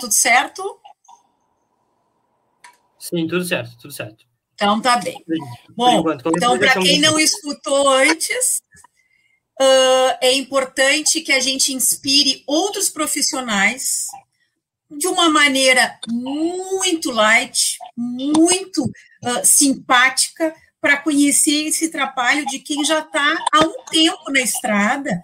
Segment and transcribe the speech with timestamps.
[0.00, 0.80] tudo certo?
[2.98, 4.24] Sim, tudo certo, tudo certo.
[4.54, 5.24] Então tá bem.
[5.70, 6.04] Bom,
[6.36, 8.62] então para quem não escutou antes,
[9.60, 14.06] uh, é importante que a gente inspire outros profissionais
[14.90, 23.00] de uma maneira muito light, muito uh, simpática, para conhecer esse trabalho de quem já
[23.00, 25.22] está há um tempo na estrada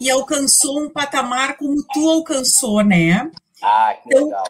[0.00, 3.30] e alcançou um patamar como tu alcançou, né?
[3.64, 4.44] Ah, que então, legal.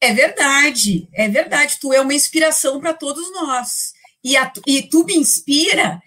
[0.00, 1.78] É verdade, é verdade.
[1.78, 3.92] Tu é uma inspiração para todos nós.
[4.24, 6.02] E, a, e tu me inspira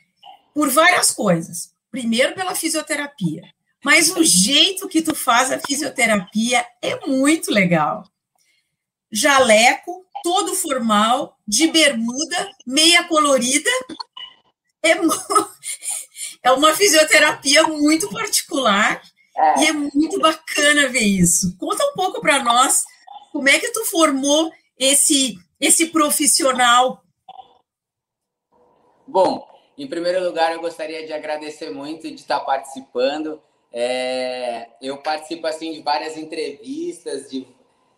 [0.54, 1.74] por várias coisas.
[1.92, 3.44] Primeiro, pela fisioterapia.
[3.84, 8.04] Mas o jeito que tu faz a fisioterapia é muito legal.
[9.12, 13.70] Jaleco, todo formal, de bermuda, meia colorida.
[14.82, 14.94] É,
[16.42, 19.02] é uma fisioterapia muito particular
[19.36, 19.60] é.
[19.60, 21.58] e é muito bacana ver isso.
[21.58, 22.84] Conta um pouco para nós
[23.32, 27.02] como é que tu formou esse esse profissional.
[29.08, 33.42] Bom, em primeiro lugar, eu gostaria de agradecer muito de estar participando.
[33.72, 37.48] É, eu participo assim de várias entrevistas, de,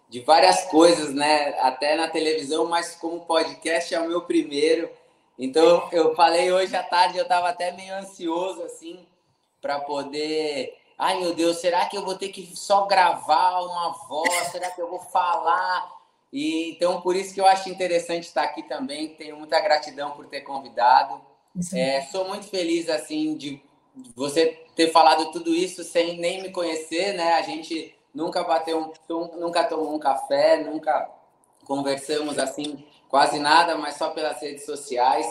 [0.08, 1.60] de várias coisas, né?
[1.60, 4.90] Até na televisão, mas como podcast é o meu primeiro.
[5.38, 9.06] Então, eu falei hoje à tarde, eu estava até meio ansioso, assim,
[9.62, 10.78] para poder.
[10.98, 14.48] Ai, meu Deus, será que eu vou ter que só gravar uma voz?
[14.52, 15.92] Será que eu vou falar?
[16.32, 19.10] E, então, por isso que eu acho interessante estar aqui também.
[19.16, 21.22] Tenho muita gratidão por ter convidado.
[21.74, 23.62] É, sou muito feliz, assim, de
[24.16, 27.34] você ter falado tudo isso sem nem me conhecer, né?
[27.34, 28.94] A gente nunca bateu,
[29.38, 31.10] nunca tomou um café, nunca
[31.66, 35.26] conversamos assim quase nada, mas só pelas redes sociais.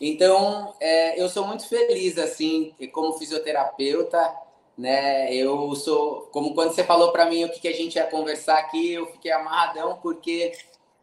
[0.00, 4.36] Então, é, eu sou muito feliz, assim, como fisioterapeuta,
[4.76, 5.32] né?
[5.32, 8.58] Eu sou, como quando você falou para mim o que, que a gente ia conversar
[8.58, 10.52] aqui, eu fiquei amarradão, porque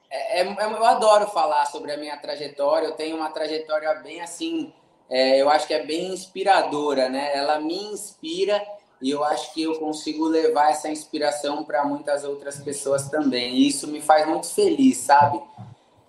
[0.09, 4.71] é, é, eu adoro falar sobre a minha trajetória, eu tenho uma trajetória bem, assim,
[5.09, 7.35] é, eu acho que é bem inspiradora, né?
[7.35, 8.63] Ela me inspira
[9.01, 13.53] e eu acho que eu consigo levar essa inspiração para muitas outras pessoas também.
[13.55, 15.41] E isso me faz muito feliz, sabe?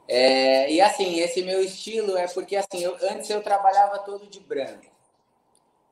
[0.06, 4.38] É, e assim, esse meu estilo é porque assim, eu, antes eu trabalhava todo de
[4.38, 4.93] branco.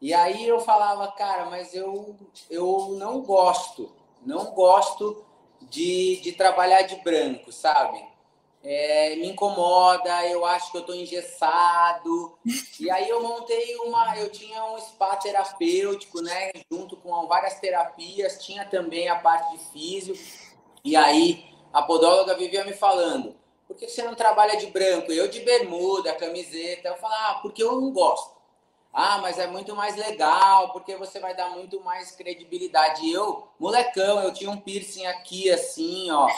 [0.03, 2.17] E aí eu falava, cara, mas eu,
[2.51, 3.93] eu não gosto,
[4.27, 5.25] não gosto
[5.61, 8.05] de, de trabalhar de branco, sabe?
[8.65, 12.37] É, me incomoda, eu acho que eu tô engessado.
[12.81, 18.45] E aí eu montei uma, eu tinha um spa terapêutico, né, junto com várias terapias,
[18.45, 20.19] tinha também a parte de físio.
[20.85, 23.37] E aí a podóloga vivia me falando:
[23.69, 25.13] por que você não trabalha de branco?
[25.13, 26.89] Eu de bermuda, camiseta.
[26.89, 28.42] Eu falo, ah, porque eu não gosto.
[28.93, 33.05] Ah, mas é muito mais legal, porque você vai dar muito mais credibilidade.
[33.07, 36.29] E eu, molecão, eu tinha um piercing aqui, assim, ó.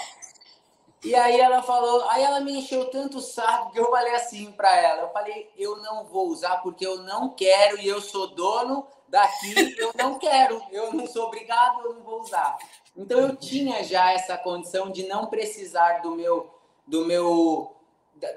[1.02, 4.52] E aí ela falou, aí ela me encheu tanto o saco que eu falei assim
[4.52, 5.02] para ela.
[5.02, 9.76] Eu falei, eu não vou usar porque eu não quero e eu sou dono daqui,
[9.76, 10.62] eu não quero.
[10.70, 12.56] Eu não sou obrigado, eu não vou usar.
[12.96, 16.50] Então eu tinha já essa condição de não precisar do meu
[16.86, 17.73] do meu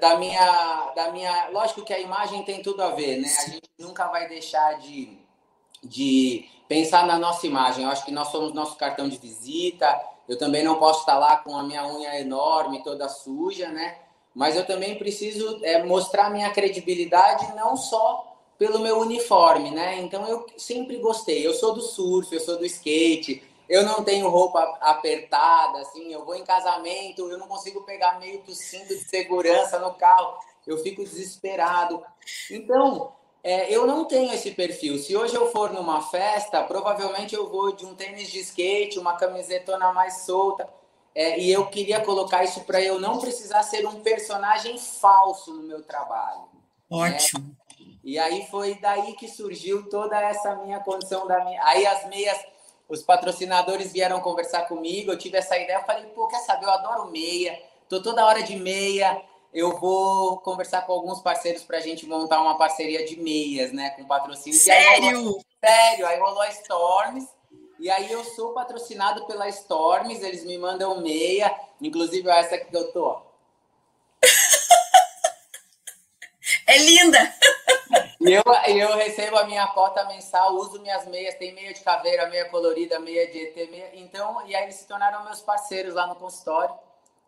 [0.00, 3.28] da minha da minha lógico que a imagem tem tudo a ver né?
[3.28, 5.18] A gente nunca vai deixar de
[5.82, 7.84] de pensar na nossa imagem.
[7.84, 10.00] Eu acho que nós somos nosso cartão de visita.
[10.28, 13.98] Eu também não posso estar lá com a minha unha enorme toda suja né?
[14.34, 20.00] Mas eu também preciso é, mostrar minha credibilidade não só pelo meu uniforme né?
[20.00, 21.46] Então eu sempre gostei.
[21.46, 26.24] Eu sou do surf eu sou do skate eu não tenho roupa apertada, assim, eu
[26.24, 30.38] vou em casamento, eu não consigo pegar meio que o cinto de segurança no carro,
[30.66, 32.02] eu fico desesperado.
[32.50, 33.12] Então,
[33.42, 34.98] é, eu não tenho esse perfil.
[34.98, 39.16] Se hoje eu for numa festa, provavelmente eu vou de um tênis de skate, uma
[39.16, 40.68] camisetona mais solta.
[41.14, 45.62] É, e eu queria colocar isso para eu não precisar ser um personagem falso no
[45.62, 46.42] meu trabalho.
[46.42, 46.58] Né?
[46.90, 47.56] Ótimo.
[47.78, 47.94] Né?
[48.04, 51.62] E aí foi daí que surgiu toda essa minha condição da minha.
[51.64, 52.38] Aí as meias
[52.88, 56.70] os patrocinadores vieram conversar comigo, eu tive essa ideia, eu falei, pô, quer saber, eu
[56.70, 59.20] adoro meia, tô toda hora de meia,
[59.52, 63.90] eu vou conversar com alguns parceiros para a gente montar uma parceria de meias, né,
[63.90, 64.58] com patrocínio.
[64.58, 65.08] Sério?
[65.08, 67.28] Aí rolou, sério, aí rolou a Storms,
[67.78, 72.76] e aí eu sou patrocinado pela Storms, eles me mandam meia, inclusive essa aqui que
[72.76, 73.20] eu tô,
[76.66, 77.34] É linda!
[78.20, 82.28] E eu, eu recebo a minha cota mensal, uso minhas meias, tem meia de caveira,
[82.28, 83.90] meia colorida, meia de ET, meia...
[83.94, 86.74] Então, e aí eles se tornaram meus parceiros lá no consultório.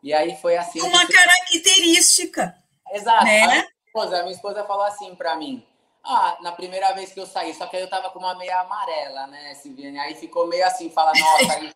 [0.03, 0.81] E aí foi assim.
[0.81, 1.13] Uma que...
[1.13, 2.57] característica.
[2.93, 3.25] Exato.
[3.25, 3.43] Né?
[3.43, 5.65] A, minha esposa, a minha esposa falou assim para mim.
[6.03, 8.61] Ah, na primeira vez que eu saí, só que aí eu tava com uma meia
[8.61, 9.99] amarela, né, Silviane?
[9.99, 11.71] Aí ficou meio assim, fala, nossa, aí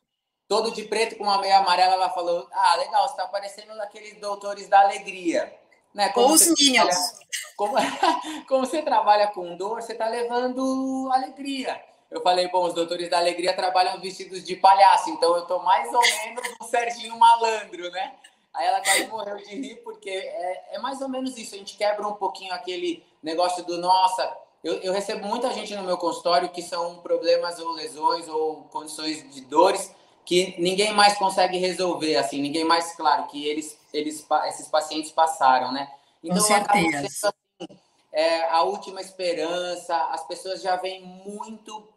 [0.49, 4.19] todo de preto com uma meia amarela, ela falou: Ah, legal, você tá parecendo aqueles
[4.21, 5.55] doutores da alegria.
[5.95, 6.09] Né?
[6.09, 7.15] Como Ou os Minions.
[7.57, 7.75] Como,
[8.49, 11.81] como você trabalha com dor, você tá levando alegria.
[12.11, 15.93] Eu falei, bom, os doutores da alegria trabalham vestidos de palhaço, então eu tô mais
[15.93, 18.15] ou menos um Serginho malandro, né?
[18.53, 21.57] Aí ela quase morreu de rir, porque é, é mais ou menos isso.
[21.57, 24.33] A gente quebra um pouquinho aquele negócio do, nossa,
[24.63, 29.29] eu, eu, recebo muita gente no meu consultório que são problemas ou lesões ou condições
[29.35, 29.93] de dores
[30.25, 35.73] que ninguém mais consegue resolver, assim, ninguém mais, claro, que eles, eles esses pacientes passaram,
[35.73, 35.91] né?
[36.23, 37.29] Então, Com certeza.
[37.29, 37.79] Assim,
[38.13, 41.89] é, a última esperança, as pessoas já vêm muito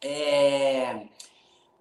[0.00, 1.06] é,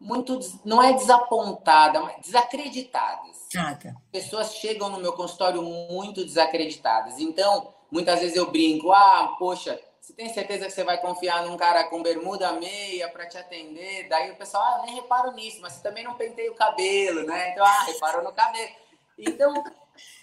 [0.03, 3.47] muito, não é desapontada, mas desacreditadas.
[3.53, 3.95] Nada.
[4.11, 7.19] Pessoas chegam no meu consultório muito desacreditadas.
[7.19, 11.55] Então, muitas vezes eu brinco, ah, poxa, você tem certeza que você vai confiar num
[11.55, 14.09] cara com bermuda meia para te atender?
[14.09, 17.23] Daí o pessoal, ah, eu nem reparo nisso, mas você também não pentei o cabelo,
[17.23, 17.51] né?
[17.51, 18.69] Então, ah, reparou no cabelo.
[19.17, 19.63] Então,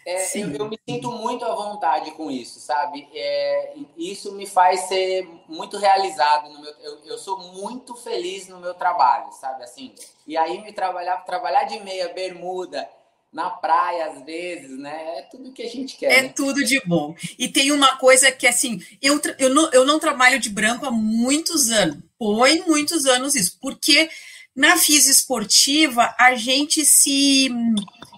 [0.05, 3.09] é, eu, eu, me sinto muito à vontade com isso, sabe?
[3.15, 6.51] É, isso me faz ser muito realizado.
[6.51, 9.65] No meu, eu, eu sou muito feliz no meu trabalho, sabe?
[9.65, 9.95] Assim,
[10.27, 12.87] e aí me trabalhar, trabalhar de meia bermuda
[13.33, 15.19] na praia às vezes, né?
[15.19, 16.13] É tudo que a gente quer.
[16.13, 16.29] É né?
[16.29, 17.15] tudo de bom.
[17.39, 20.91] E tem uma coisa que assim, eu, eu, não, eu não trabalho de branco há
[20.91, 21.99] muitos anos.
[22.19, 24.11] Põe muitos anos isso, porque
[24.55, 27.49] na física esportiva a gente se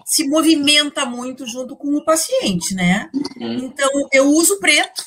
[0.05, 3.09] se movimenta muito junto com o paciente, né?
[3.39, 3.65] Uhum.
[3.65, 5.03] Então, eu uso preto,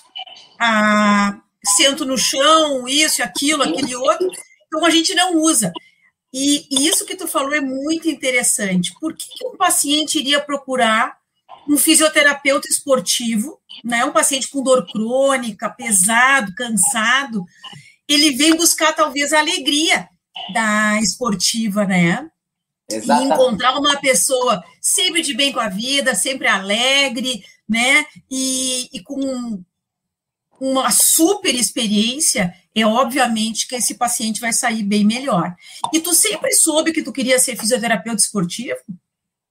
[0.59, 4.27] a, sento no chão, isso, aquilo, aquele outro.
[4.67, 5.73] Então, a gente não usa.
[6.33, 8.93] E, e isso que tu falou é muito interessante.
[9.01, 11.17] Por que, que um paciente iria procurar
[11.69, 14.05] um fisioterapeuta esportivo, né?
[14.05, 17.45] Um paciente com dor crônica, pesado, cansado,
[18.09, 20.09] ele vem buscar talvez a alegria
[20.53, 22.31] da esportiva, né?
[22.89, 23.31] Exatamente.
[23.31, 28.07] E encontrar uma pessoa sempre de bem com a vida, sempre alegre, né?
[28.31, 29.63] E, e com
[30.61, 35.55] uma super experiência, é obviamente que esse paciente vai sair bem melhor.
[35.93, 38.79] E tu sempre soube que tu queria ser fisioterapeuta esportivo?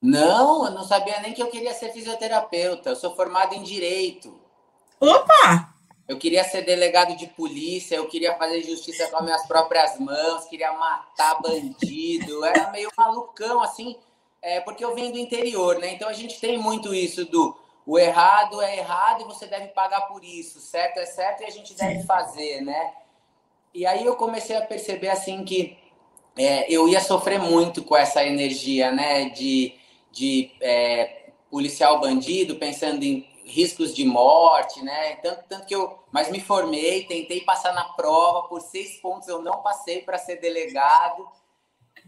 [0.00, 2.90] Não, eu não sabia nem que eu queria ser fisioterapeuta.
[2.90, 4.38] Eu sou formado em direito.
[5.00, 5.74] Opa!
[6.06, 10.44] Eu queria ser delegado de polícia, eu queria fazer justiça com as minhas próprias mãos,
[10.44, 12.30] queria matar bandido.
[12.30, 13.96] Eu era meio malucão, assim,
[14.40, 15.92] é, porque eu venho do interior, né?
[15.94, 20.02] Então a gente tem muito isso do o errado é errado e você deve pagar
[20.02, 22.92] por isso, certo é certo e a gente deve fazer, né?
[23.76, 25.76] E aí eu comecei a perceber, assim, que
[26.34, 29.28] é, eu ia sofrer muito com essa energia, né?
[29.28, 29.74] De,
[30.10, 35.16] de é, policial bandido, pensando em riscos de morte, né?
[35.16, 39.42] Tanto, tanto que eu, mas me formei, tentei passar na prova, por seis pontos eu
[39.42, 41.28] não passei para ser delegado.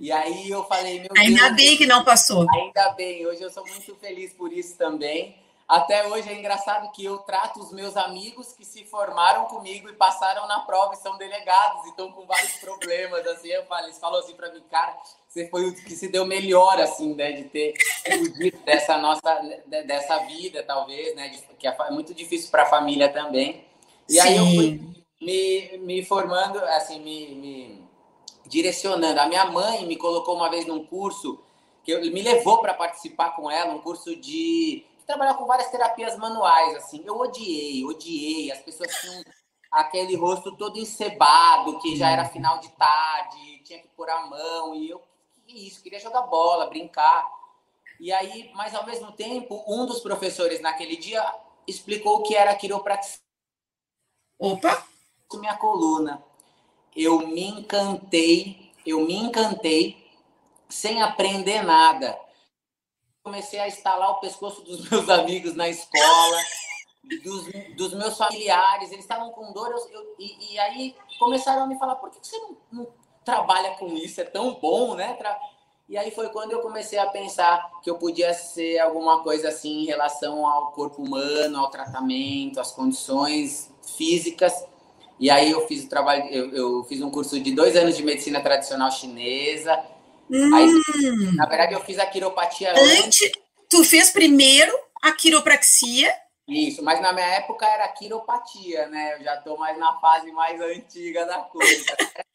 [0.01, 2.47] E aí eu falei, meu Ainda Deus, bem que não passou.
[2.51, 5.37] Ainda bem, hoje eu sou muito feliz por isso também.
[5.69, 9.93] Até hoje é engraçado que eu trato os meus amigos que se formaram comigo e
[9.93, 13.27] passaram na prova e são delegados e estão com vários problemas.
[13.27, 14.97] Assim, eu falo, eles falam assim para mim, cara,
[15.29, 17.75] você foi o que se deu melhor, assim, né, de ter
[18.07, 23.11] fugido dessa nossa, dessa vida, talvez, né, que é, é muito difícil para a família
[23.11, 23.63] também.
[24.09, 24.21] E Sim.
[24.21, 24.81] aí eu fui
[25.21, 27.89] me, me formando, assim, me, me
[28.47, 29.21] direcionando.
[29.21, 31.39] A minha mãe me colocou uma vez num curso
[31.85, 36.19] que eu, me levou para participar com ela, um curso de trabalhar com várias terapias
[36.19, 37.03] manuais, assim.
[37.05, 38.53] Eu odiei, odiei.
[38.53, 39.25] As pessoas tinham
[39.73, 44.75] aquele rosto todo encebado, que já era final de tarde, tinha que pôr a mão,
[44.75, 45.03] e eu,
[45.47, 47.27] que isso, queria jogar bola, brincar.
[47.99, 51.25] E aí, mas ao mesmo tempo, um dos professores naquele dia
[51.67, 53.21] explicou o que era quiropraxia.
[54.39, 54.87] Opa!
[55.35, 56.23] Minha coluna.
[56.95, 60.11] Eu me encantei, eu me encantei
[60.69, 62.19] sem aprender nada
[63.29, 66.39] comecei a instalar o pescoço dos meus amigos na escola,
[67.23, 71.67] dos, dos meus familiares, eles estavam com dor, eu, eu, e, e, aí começaram a
[71.67, 72.87] me falar, por que você não, não,
[73.25, 74.21] trabalha com isso?
[74.21, 75.13] É tão bom, né?
[75.15, 75.39] Tra...
[75.89, 79.83] E aí foi quando eu comecei a pensar que eu podia ser alguma coisa assim
[79.83, 84.53] em relação ao corpo humano, ao tratamento, às condições físicas.
[85.19, 88.03] E aí eu fiz o trabalho, eu, eu fiz um curso de dois anos de
[88.03, 89.83] medicina tradicional chinesa,
[90.31, 90.55] Hum.
[90.55, 93.05] Aí, na verdade, eu fiz a quiropatia antes.
[93.05, 93.33] antes.
[93.69, 96.15] Tu fez primeiro a quiropraxia.
[96.47, 99.17] Isso, mas na minha época era quiropatia, né?
[99.17, 101.85] Eu já estou mais na fase mais antiga da coisa.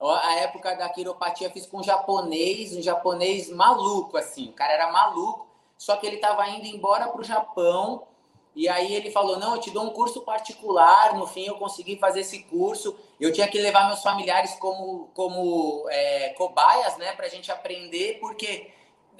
[0.00, 4.50] a época da quiropatia fiz com um japonês, um japonês maluco, assim.
[4.50, 5.46] O cara era maluco,
[5.78, 8.06] só que ele estava indo embora para o Japão
[8.54, 11.16] E aí ele falou: não, eu te dou um curso particular.
[11.18, 12.96] No fim, eu consegui fazer esse curso.
[13.20, 18.18] Eu tinha que levar meus familiares como, como é, cobaias, né, para a gente aprender,
[18.20, 18.70] porque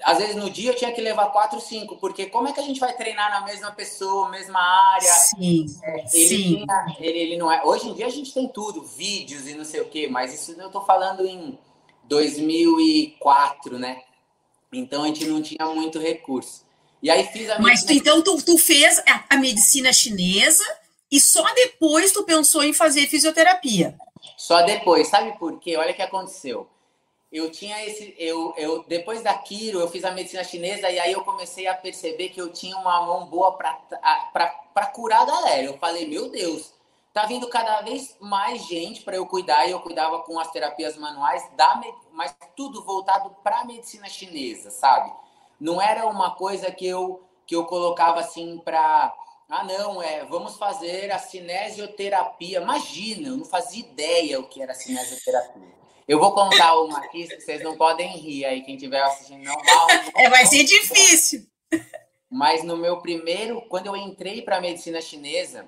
[0.03, 2.63] às vezes no dia eu tinha que levar quatro, cinco, porque como é que a
[2.63, 5.07] gente vai treinar na mesma pessoa, mesma área?
[5.07, 6.65] Sim, é, ele sim.
[6.65, 7.63] Tinha, ele, ele não é.
[7.63, 10.59] Hoje em dia a gente tem tudo, vídeos e não sei o quê, mas isso
[10.59, 11.57] eu tô falando em
[12.03, 14.03] 2004, né?
[14.73, 16.64] Então a gente não tinha muito recurso.
[17.01, 20.63] E aí fiz a Mas tu, então tu, tu fez a, a medicina chinesa
[21.11, 23.95] e só depois tu pensou em fazer fisioterapia.
[24.37, 25.77] Só depois, sabe por quê?
[25.77, 26.67] Olha o que aconteceu
[27.35, 28.15] eu tinha esse.
[28.17, 31.73] Eu, eu, depois da Quiro, eu fiz a medicina chinesa e aí eu comecei a
[31.73, 35.63] perceber que eu tinha uma mão boa para curar a galera.
[35.63, 36.73] Eu falei, meu Deus,
[37.13, 40.95] tá vindo cada vez mais gente para eu cuidar e eu cuidava com as terapias
[40.97, 41.81] manuais, da,
[42.13, 45.11] mas tudo voltado para a medicina chinesa, sabe?
[45.59, 49.13] Não era uma coisa que eu, que eu colocava assim para.
[49.47, 52.59] Ah, não, é, vamos fazer a cinesioterapia.
[52.59, 55.75] Imagina, eu não fazia ideia o que era cinesioterapia.
[56.07, 59.87] Eu vou contar uma aqui, vocês não podem rir aí, quem estiver assistindo não mal.
[60.15, 61.47] É, vai ser difícil.
[62.29, 65.65] Mas no meu primeiro, quando eu entrei para a medicina chinesa,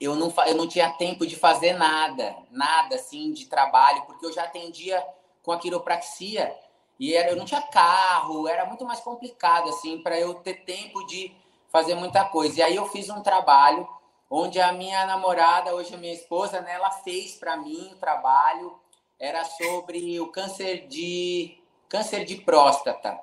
[0.00, 4.32] eu não, eu não tinha tempo de fazer nada, nada assim de trabalho, porque eu
[4.32, 5.02] já atendia
[5.42, 6.54] com a quiropraxia
[6.98, 11.06] e era, eu não tinha carro, era muito mais complicado assim para eu ter tempo
[11.06, 11.34] de
[11.68, 12.60] fazer muita coisa.
[12.60, 13.88] E aí eu fiz um trabalho
[14.30, 18.78] onde a minha namorada, hoje a minha esposa, né, ela fez para mim o trabalho
[19.18, 23.18] era sobre o câncer de câncer de próstata.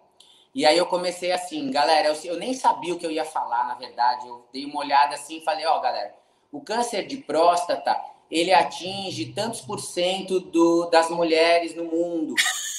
[0.56, 3.68] E aí eu comecei assim, galera, eu, eu nem sabia o que eu ia falar,
[3.68, 4.28] na verdade.
[4.28, 6.14] Eu dei uma olhada assim e falei, ó, oh, galera,
[6.52, 8.00] o câncer de próstata,
[8.30, 12.36] ele atinge tantos por cento do, das mulheres no mundo.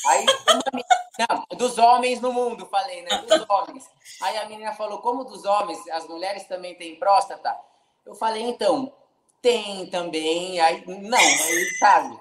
[0.07, 0.85] Aí uma,
[1.19, 3.19] não, dos homens no mundo, falei, né?
[3.19, 3.89] Dos homens.
[4.21, 7.57] Aí a menina falou, como dos homens, as mulheres também têm próstata?
[8.05, 8.93] Eu falei, então,
[9.41, 10.61] tem também.
[10.61, 12.19] Aí, não, aí, sabe?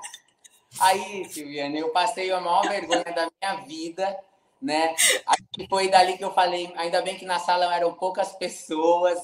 [0.79, 4.19] Aí, Silviane, eu passei a maior vergonha da minha vida,
[4.61, 4.95] né?
[5.25, 9.19] Aí foi dali que eu falei, ainda bem que na sala eram poucas pessoas,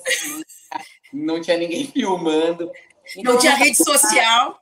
[1.13, 2.71] não tinha ninguém filmando.
[3.15, 4.59] Então, não tinha rede social.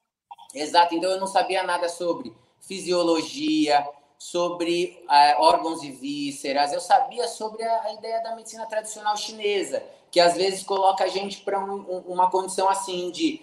[0.54, 2.34] Exato, então eu não sabia nada sobre
[2.67, 6.74] fisiologia, sobre uh, órgãos e vísceras.
[6.74, 11.07] Eu sabia sobre a, a, ideia da medicina tradicional chinesa, que às vezes coloca a
[11.07, 13.41] gente para um, uma condição assim de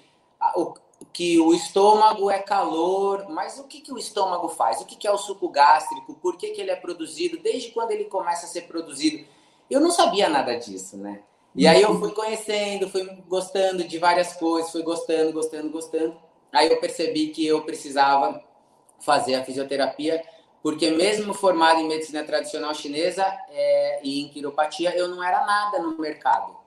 [0.57, 0.75] uh,
[1.13, 4.81] que o estômago é calor, mas o que, que o estômago faz?
[4.81, 6.15] O que, que é o suco gástrico?
[6.15, 7.39] Por que, que ele é produzido?
[7.39, 9.25] Desde quando ele começa a ser produzido?
[9.71, 11.23] Eu não sabia nada disso, né?
[11.55, 16.17] E aí eu fui conhecendo, fui gostando de várias coisas, fui gostando, gostando, gostando.
[16.53, 18.43] Aí eu percebi que eu precisava
[19.01, 20.23] fazer a fisioterapia,
[20.63, 25.79] porque mesmo formado em medicina tradicional chinesa é, e em quiropatia, eu não era nada
[25.79, 26.65] no mercado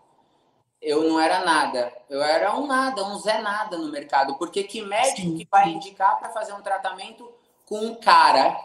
[0.81, 1.93] eu não era nada.
[2.09, 4.35] Eu era um nada, um Zé nada no mercado.
[4.35, 7.31] Porque que médico que vai indicar para fazer um tratamento
[7.65, 8.57] com um cara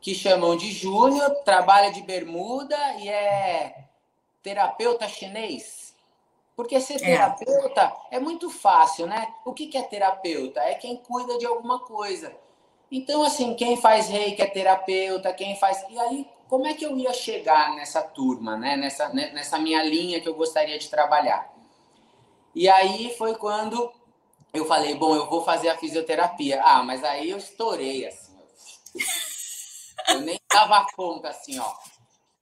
[0.00, 3.84] que chamam de Júnior, trabalha de bermuda e é
[4.42, 5.94] terapeuta chinês?
[6.56, 6.98] Porque ser é.
[6.98, 8.16] terapeuta é.
[8.16, 9.32] é muito fácil, né?
[9.44, 10.60] O que, que é terapeuta?
[10.60, 12.34] É quem cuida de alguma coisa.
[12.90, 15.84] Então, assim, quem faz reiki é terapeuta, quem faz.
[15.88, 18.76] E aí, como é que eu ia chegar nessa turma, né?
[18.76, 19.30] Nessa, né?
[19.32, 21.48] nessa minha linha que eu gostaria de trabalhar?
[22.54, 23.92] E aí foi quando
[24.52, 26.60] eu falei, bom, eu vou fazer a fisioterapia.
[26.64, 28.36] Ah, mas aí eu estourei, assim.
[30.08, 31.72] Eu nem dava conta, assim, ó.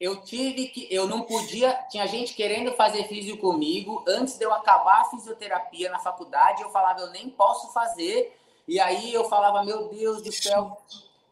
[0.01, 4.05] Eu tive que, eu não podia, tinha gente querendo fazer físio comigo.
[4.09, 8.35] Antes de eu acabar a fisioterapia na faculdade, eu falava, eu nem posso fazer.
[8.69, 10.77] E aí eu falava, meu Deus do céu.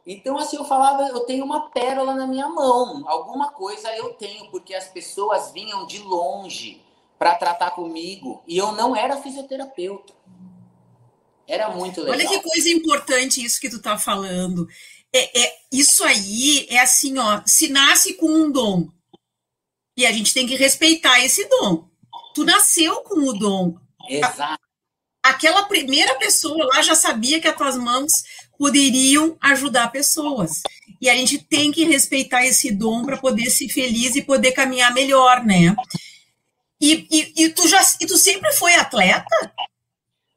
[0.07, 3.07] Então, assim, eu falava, eu tenho uma pérola na minha mão.
[3.07, 6.81] Alguma coisa eu tenho, porque as pessoas vinham de longe
[7.19, 10.15] para tratar comigo e eu não era fisioterapeuta.
[11.47, 12.19] Era muito legal.
[12.19, 14.67] Olha que coisa importante isso que tu tá falando.
[15.13, 18.89] É, é, isso aí é assim, ó, se nasce com um dom
[19.97, 21.89] e a gente tem que respeitar esse dom.
[22.35, 23.77] Tu nasceu com o dom.
[24.09, 24.66] Exato.
[25.29, 28.13] Aquela primeira pessoa lá já sabia que as tuas mãos
[28.59, 30.63] poderiam ajudar pessoas.
[31.01, 34.95] E a gente tem que respeitar esse dom para poder ser feliz e poder caminhar
[34.95, 35.75] melhor, né?
[36.81, 39.53] E, e, e, tu já, e tu sempre foi atleta?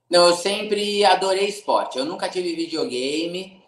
[0.10, 1.98] Não, eu sempre adorei esporte.
[1.98, 3.62] Eu nunca tive videogame.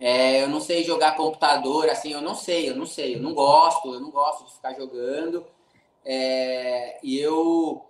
[0.00, 3.34] É, eu não sei jogar computador, assim, eu não sei, eu não sei, eu não
[3.34, 5.44] gosto, eu não gosto de ficar jogando.
[6.04, 7.84] É, e eu,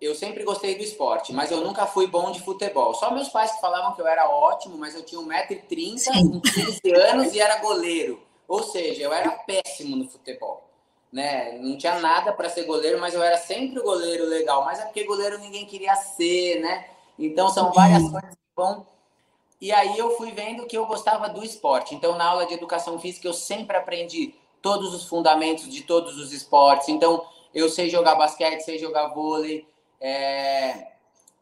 [0.00, 2.94] eu sempre gostei do esporte, mas eu nunca fui bom de futebol.
[2.94, 6.94] Só meus pais que falavam que eu era ótimo, mas eu tinha 1,30m, com 15
[6.94, 8.20] anos e era goleiro.
[8.46, 10.66] Ou seja, eu era péssimo no futebol
[11.16, 11.58] né?
[11.62, 14.64] Não tinha nada para ser goleiro, mas eu era sempre o goleiro legal.
[14.64, 16.86] Mas é porque goleiro ninguém queria ser, né?
[17.18, 18.86] Então são várias coisas que vão.
[19.58, 21.94] E aí eu fui vendo que eu gostava do esporte.
[21.94, 26.32] Então na aula de educação física eu sempre aprendi todos os fundamentos de todos os
[26.32, 26.88] esportes.
[26.88, 27.24] Então
[27.54, 29.66] eu sei jogar basquete, sei jogar vôlei.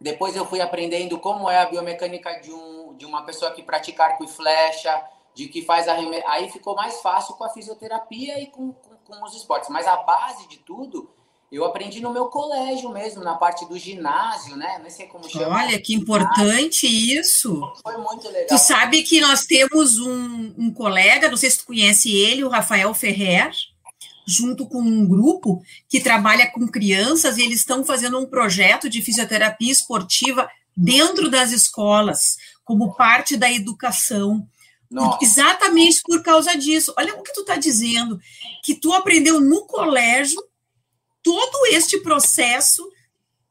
[0.04, 4.04] Depois eu fui aprendendo como é a biomecânica de, um, de uma pessoa que pratica
[4.04, 5.02] arco e flecha,
[5.34, 5.94] de que faz a
[6.26, 9.70] aí ficou mais fácil com a fisioterapia e com, com, com, os esportes.
[9.70, 11.08] Mas a base de tudo
[11.50, 14.78] eu aprendi no meu colégio mesmo, na parte do ginásio, né?
[14.82, 15.56] Não sei como chama.
[15.56, 17.62] Olha, que importante isso.
[17.82, 18.46] Foi muito legal.
[18.46, 22.50] Tu sabe que nós temos um, um colega, não sei se tu conhece ele, o
[22.50, 23.50] Rafael Ferrer,
[24.26, 29.02] junto com um grupo que trabalha com crianças, e eles estão fazendo um projeto de
[29.02, 34.47] fisioterapia esportiva dentro das escolas, como parte da educação.
[34.90, 35.25] Nossa.
[35.25, 36.95] Exatamente por causa disso.
[36.97, 38.21] Olha o que tu está dizendo,
[38.62, 40.43] que tu aprendeu no colégio
[41.23, 42.87] todo este processo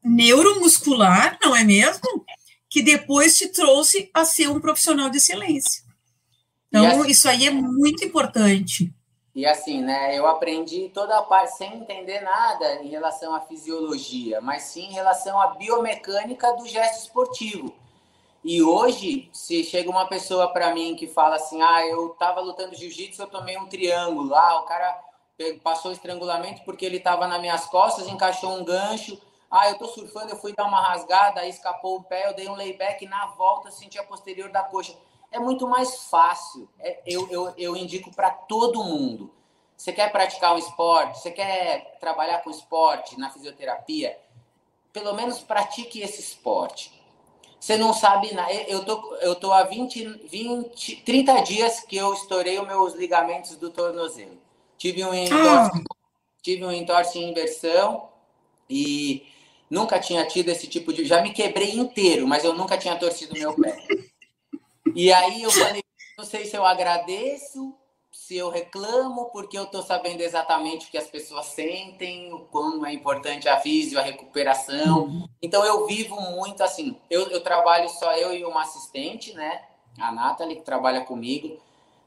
[0.04, 2.26] neuromuscular, não é mesmo?
[2.70, 5.84] Que depois te trouxe a ser um profissional de excelência.
[6.68, 8.94] Então, assim, isso aí é muito importante.
[9.36, 14.40] E assim, né, eu aprendi toda a parte sem entender nada em relação à fisiologia,
[14.40, 17.74] mas sim em relação à biomecânica do gesto esportivo.
[18.44, 22.76] E hoje, se chega uma pessoa para mim que fala assim: "Ah, eu tava lutando
[22.76, 24.36] jiu-jitsu, eu tomei um triângulo".
[24.36, 25.02] Ah, o cara
[25.64, 29.20] passou estrangulamento porque ele estava nas minhas costas, encaixou um gancho.
[29.50, 32.48] Ah, eu tô surfando, eu fui dar uma rasgada, aí escapou o pé, eu dei
[32.50, 34.94] um layback na volta, senti a posterior da coxa.
[35.34, 36.70] É muito mais fácil.
[36.80, 39.34] É, eu, eu, eu indico para todo mundo.
[39.76, 44.18] Você quer praticar um esporte, você quer trabalhar com esporte na fisioterapia,
[44.94, 46.94] pelo menos pratique esse esporte.
[47.60, 48.54] Você não sabe nada.
[48.54, 53.56] Eu tô, eu tô há 20, 20, 30 dias que eu estourei os meus ligamentos
[53.56, 54.38] do tornozelo.
[54.78, 55.96] Tive um entorse, ah.
[56.42, 58.10] tive um entorse em inversão
[58.70, 59.26] e
[59.70, 61.06] nunca tinha tido esse tipo de.
[61.06, 63.76] Já me quebrei inteiro, mas eu nunca tinha torcido meu pé.
[64.96, 65.84] E aí eu falei,
[66.18, 67.76] não sei se eu agradeço,
[68.12, 72.86] se eu reclamo, porque eu estou sabendo exatamente o que as pessoas sentem, o quão
[72.86, 75.06] é importante a física, a recuperação.
[75.06, 75.28] Uhum.
[75.42, 76.96] Então eu vivo muito assim.
[77.10, 79.64] Eu, eu trabalho só eu e uma assistente, né?
[80.00, 81.60] A Nathalie, que trabalha comigo.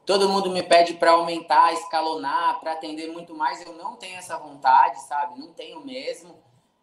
[0.05, 3.61] Todo mundo me pede para aumentar, escalonar, para atender muito mais.
[3.65, 5.37] Eu não tenho essa vontade, sabe?
[5.37, 6.35] Não tenho mesmo.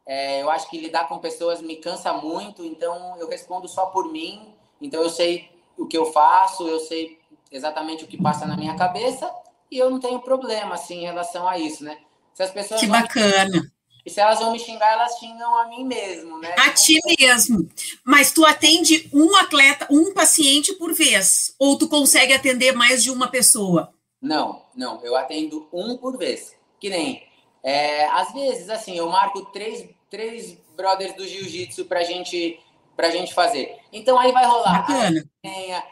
[0.06, 4.12] É, eu acho que lidar com pessoas me cansa muito, então eu respondo só por
[4.12, 4.54] mim.
[4.80, 7.18] Então eu sei o que eu faço, eu sei
[7.50, 9.30] exatamente o que passa na minha cabeça
[9.70, 11.98] e eu não tenho problema assim em relação a isso, né?
[12.34, 13.72] Se as pessoas que bacana.
[14.04, 16.54] E se elas vão me xingar, elas xingam a mim mesmo, né?
[16.58, 17.66] A ti mesmo.
[18.04, 21.54] Mas tu atende um atleta, um paciente por vez?
[21.58, 23.94] Ou tu consegue atender mais de uma pessoa?
[24.20, 25.02] Não, não.
[25.02, 26.54] Eu atendo um por vez.
[26.78, 27.26] Que nem.
[27.62, 32.60] É, às vezes, assim, eu marco três, três brothers do jiu-jitsu pra gente,
[32.96, 33.78] pra gente fazer.
[33.92, 34.86] Então aí vai rolar.
[34.86, 35.24] Bacana.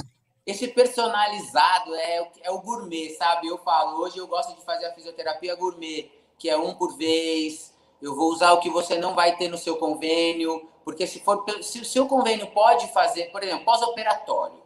[0.45, 3.47] Esse personalizado é, é o gourmet, sabe?
[3.47, 7.73] Eu falo, hoje eu gosto de fazer a fisioterapia gourmet, que é um por vez.
[8.01, 11.45] Eu vou usar o que você não vai ter no seu convênio, porque se for
[11.61, 14.61] se o seu convênio pode fazer, por exemplo, pós-operatório.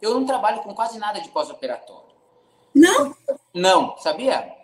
[0.00, 2.14] Eu não trabalho com quase nada de pós-operatório.
[2.72, 3.16] Não?
[3.52, 4.54] Não, sabia?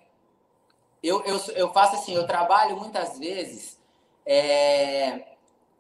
[1.03, 3.81] Eu, eu, eu faço assim, eu trabalho muitas vezes
[4.25, 5.32] é,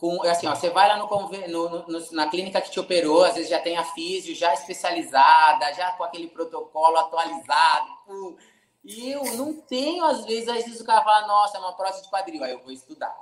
[0.02, 3.34] com assim, ó, você vai lá no, no, no, na clínica que te operou, às
[3.34, 7.86] vezes já tem a físio já especializada, já com aquele protocolo atualizado.
[8.04, 8.36] Pô,
[8.84, 12.02] e eu não tenho, às vezes, às vezes o cara fala, nossa, é uma prótese
[12.02, 13.16] de quadril, aí eu vou estudar.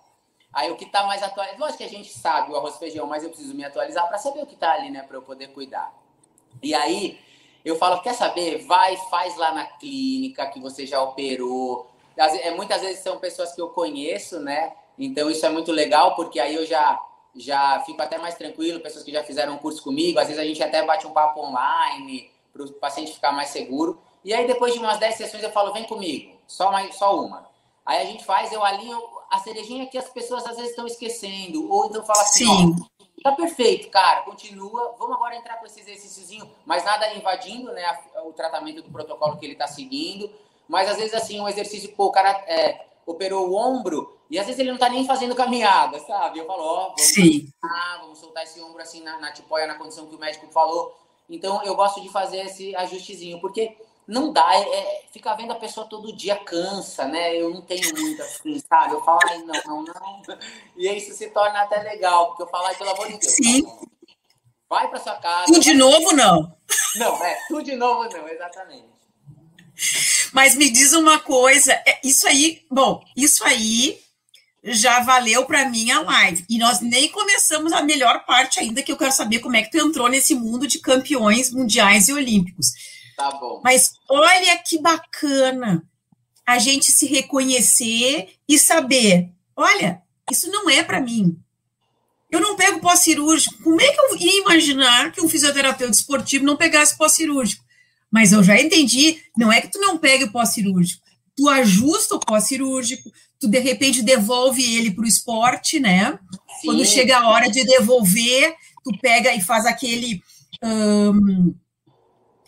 [0.55, 3.07] Aí o que está mais atualizado, lógico que a gente sabe o arroz e feijão,
[3.07, 5.49] mas eu preciso me atualizar para saber o que está ali, né, para eu poder
[5.49, 5.93] cuidar.
[6.63, 7.21] E aí
[7.63, 8.65] eu falo, quer saber?
[8.65, 11.91] Vai, faz lá na clínica que você já operou.
[12.17, 14.73] É, muitas vezes são pessoas que eu conheço, né?
[15.01, 17.01] Então isso é muito legal, porque aí eu já
[17.35, 20.45] já fico até mais tranquilo, pessoas que já fizeram um curso comigo, às vezes a
[20.45, 24.01] gente até bate um papo online para o paciente ficar mais seguro.
[24.25, 27.49] E aí depois de umas 10 sessões eu falo, vem comigo, só, mais, só uma.
[27.87, 31.71] Aí a gente faz, eu alinho a cerejinha que as pessoas às vezes estão esquecendo,
[31.71, 32.77] ou então fala assim, Sim.
[33.23, 38.33] tá perfeito, cara, continua, vamos agora entrar com esse exercíciozinho, mas nada invadindo né, o
[38.33, 40.31] tratamento do protocolo que ele está seguindo,
[40.69, 44.47] mas às vezes assim, um exercício, pô, o cara é, operou o ombro, e às
[44.47, 46.39] vezes ele não tá nem fazendo caminhada, sabe?
[46.39, 47.53] Eu falo, ó, vamos, Sim.
[48.01, 50.97] vamos soltar esse ombro assim na, na tipóia, na condição que o médico falou.
[51.29, 55.57] Então eu gosto de fazer esse ajustezinho, porque não dá, é, é, ficar vendo a
[55.57, 57.37] pessoa todo dia cansa, né?
[57.37, 58.95] Eu não tenho muito assim, sabe?
[58.95, 60.39] Eu falo, ai, não, não, não.
[60.77, 63.33] E aí isso se torna até legal, porque eu falo, ai, pelo amor de Deus.
[63.33, 63.63] Sim.
[63.63, 63.91] Tá
[64.71, 65.47] vai para sua casa.
[65.47, 66.57] Tudo de novo, não.
[66.97, 68.89] Não, é, tudo de novo, não, exatamente.
[70.33, 73.99] Mas me diz uma coisa, é, isso aí, bom, isso aí
[74.63, 76.45] já valeu para mim a live.
[76.49, 79.71] E nós nem começamos a melhor parte ainda, que eu quero saber como é que
[79.71, 82.69] tu entrou nesse mundo de campeões mundiais e olímpicos.
[83.17, 83.61] Tá bom.
[83.65, 85.83] Mas olha que bacana
[86.47, 91.39] a gente se reconhecer e saber, olha, isso não é para mim.
[92.31, 93.63] Eu não pego pós-cirúrgico.
[93.63, 97.65] Como é que eu ia imaginar que um fisioterapeuta esportivo não pegasse pós-cirúrgico?
[98.11, 101.03] Mas eu já entendi, não é que tu não pegue o pós-cirúrgico,
[101.37, 106.19] tu ajusta o pós-cirúrgico, tu de repente devolve ele para o esporte, né?
[106.61, 106.67] Sim.
[106.67, 110.23] Quando chega a hora de devolver, tu pega e faz aquele.
[110.63, 111.55] Um,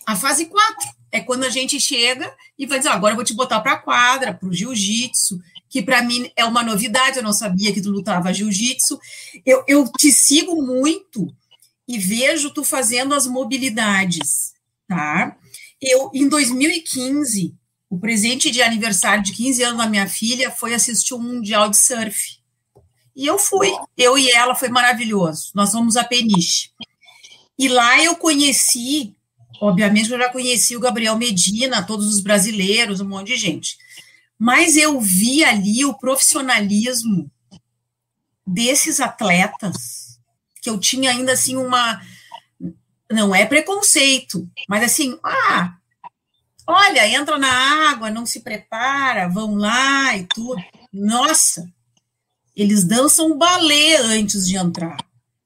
[0.05, 3.25] a fase 4 é quando a gente chega e vai dizer: ah, agora eu vou
[3.25, 7.23] te botar para a quadra, para o jiu-jitsu, que para mim é uma novidade, eu
[7.23, 8.99] não sabia que tu lutava jiu-jitsu.
[9.47, 11.35] Eu, eu te sigo muito
[11.89, 14.53] e vejo tu fazendo as mobilidades,
[14.87, 15.37] tá?
[15.83, 17.57] Eu, em 2015,
[17.91, 21.77] o presente de aniversário de 15 anos da minha filha foi assistir um Mundial de
[21.77, 22.39] Surf.
[23.17, 23.69] E eu fui,
[23.99, 25.51] eu e ela, foi maravilhoso.
[25.57, 26.71] Nós fomos a Peniche.
[27.59, 29.17] E lá eu conheci,
[29.61, 33.77] obviamente eu já conheci o Gabriel Medina, todos os brasileiros, um monte de gente.
[34.39, 37.31] Mas eu vi ali o profissionalismo
[38.47, 40.19] desses atletas,
[40.63, 42.01] que eu tinha ainda assim uma
[43.13, 45.75] não é preconceito, mas assim, ah,
[46.67, 50.63] olha, entra na água, não se prepara, vão lá e tudo.
[50.93, 51.69] Nossa,
[52.55, 54.97] eles dançam balé antes de entrar,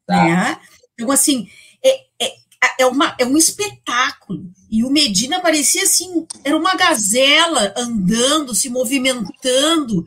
[0.07, 0.25] tá.
[0.25, 0.61] né?
[0.95, 1.49] Então, assim,
[1.85, 2.33] é, é,
[2.81, 4.51] é, uma, é um espetáculo.
[4.71, 10.07] E o Medina parecia assim, era uma gazela andando, se movimentando.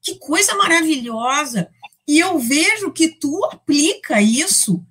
[0.00, 1.68] Que coisa maravilhosa.
[2.06, 4.82] E eu vejo que tu aplica isso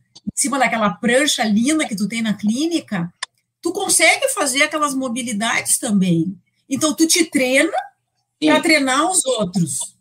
[0.41, 3.11] cima daquela prancha linda que tu tem na clínica,
[3.61, 6.37] tu consegue fazer aquelas mobilidades também.
[6.69, 7.73] Então, tu te treina
[8.39, 9.95] para treinar os outros.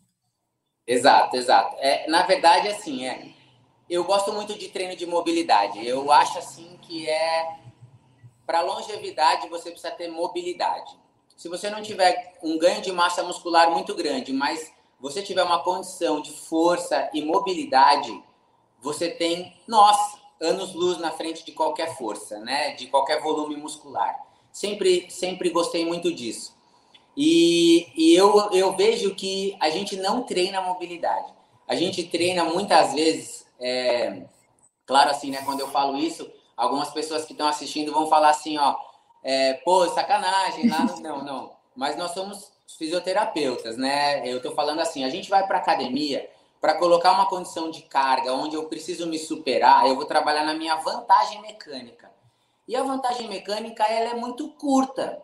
[0.85, 1.75] Exato, exato.
[1.79, 3.29] É, na verdade, assim, é,
[3.89, 5.85] eu gosto muito de treino de mobilidade.
[5.85, 7.57] Eu acho, assim, que é...
[8.45, 10.95] Para longevidade, você precisa ter mobilidade.
[11.35, 15.61] Se você não tiver um ganho de massa muscular muito grande, mas você tiver uma
[15.63, 18.23] condição de força e mobilidade,
[18.81, 22.71] você tem, nossa, anos-luz na frente de qualquer força, né?
[22.71, 24.15] De qualquer volume muscular.
[24.51, 26.55] Sempre, sempre gostei muito disso.
[27.15, 31.33] E, e eu, eu vejo que a gente não treina mobilidade.
[31.67, 34.23] A gente treina muitas vezes, é,
[34.85, 35.41] claro assim, né?
[35.43, 38.75] Quando eu falo isso, algumas pessoas que estão assistindo vão falar assim, ó,
[39.23, 40.99] é, pô, sacanagem, lá no...
[40.99, 41.51] não, não.
[41.75, 44.27] Mas nós somos fisioterapeutas, né?
[44.27, 48.33] Eu tô falando assim, a gente vai para academia para colocar uma condição de carga
[48.33, 52.11] onde eu preciso me superar, eu vou trabalhar na minha vantagem mecânica.
[52.67, 55.21] E a vantagem mecânica ela é muito curta.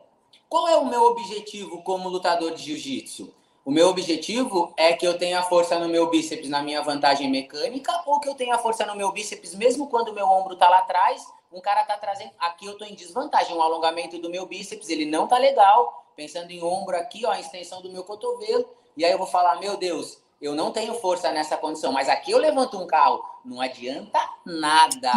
[0.47, 3.33] Qual é o meu objetivo como lutador de jiu-jitsu?
[3.65, 8.03] O meu objetivo é que eu tenha força no meu bíceps na minha vantagem mecânica
[8.05, 10.79] ou que eu tenha força no meu bíceps mesmo quando o meu ombro tá lá
[10.79, 14.89] atrás, um cara tá trazendo, aqui eu tô em desvantagem, o alongamento do meu bíceps,
[14.89, 18.67] ele não tá legal, pensando em ombro aqui, ó, a extensão do meu cotovelo,
[18.97, 22.31] e aí eu vou falar, meu Deus, eu não tenho força nessa condição, mas aqui
[22.31, 25.11] eu levanto um carro, não adianta nada.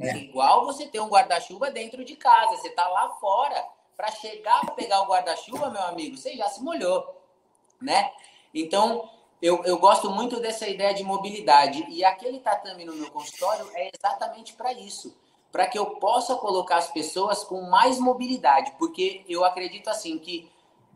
[0.00, 3.64] É igual você ter um guarda-chuva dentro de casa, você tá lá fora,
[3.96, 7.22] para chegar a pegar o guarda-chuva, meu amigo, você já se molhou
[7.82, 8.12] né?
[8.54, 11.84] Então, eu, eu gosto muito dessa ideia de mobilidade.
[11.88, 15.14] E aquele tatame no meu consultório é exatamente para isso.
[15.50, 18.72] Para que eu possa colocar as pessoas com mais mobilidade.
[18.78, 20.50] Porque eu acredito assim que.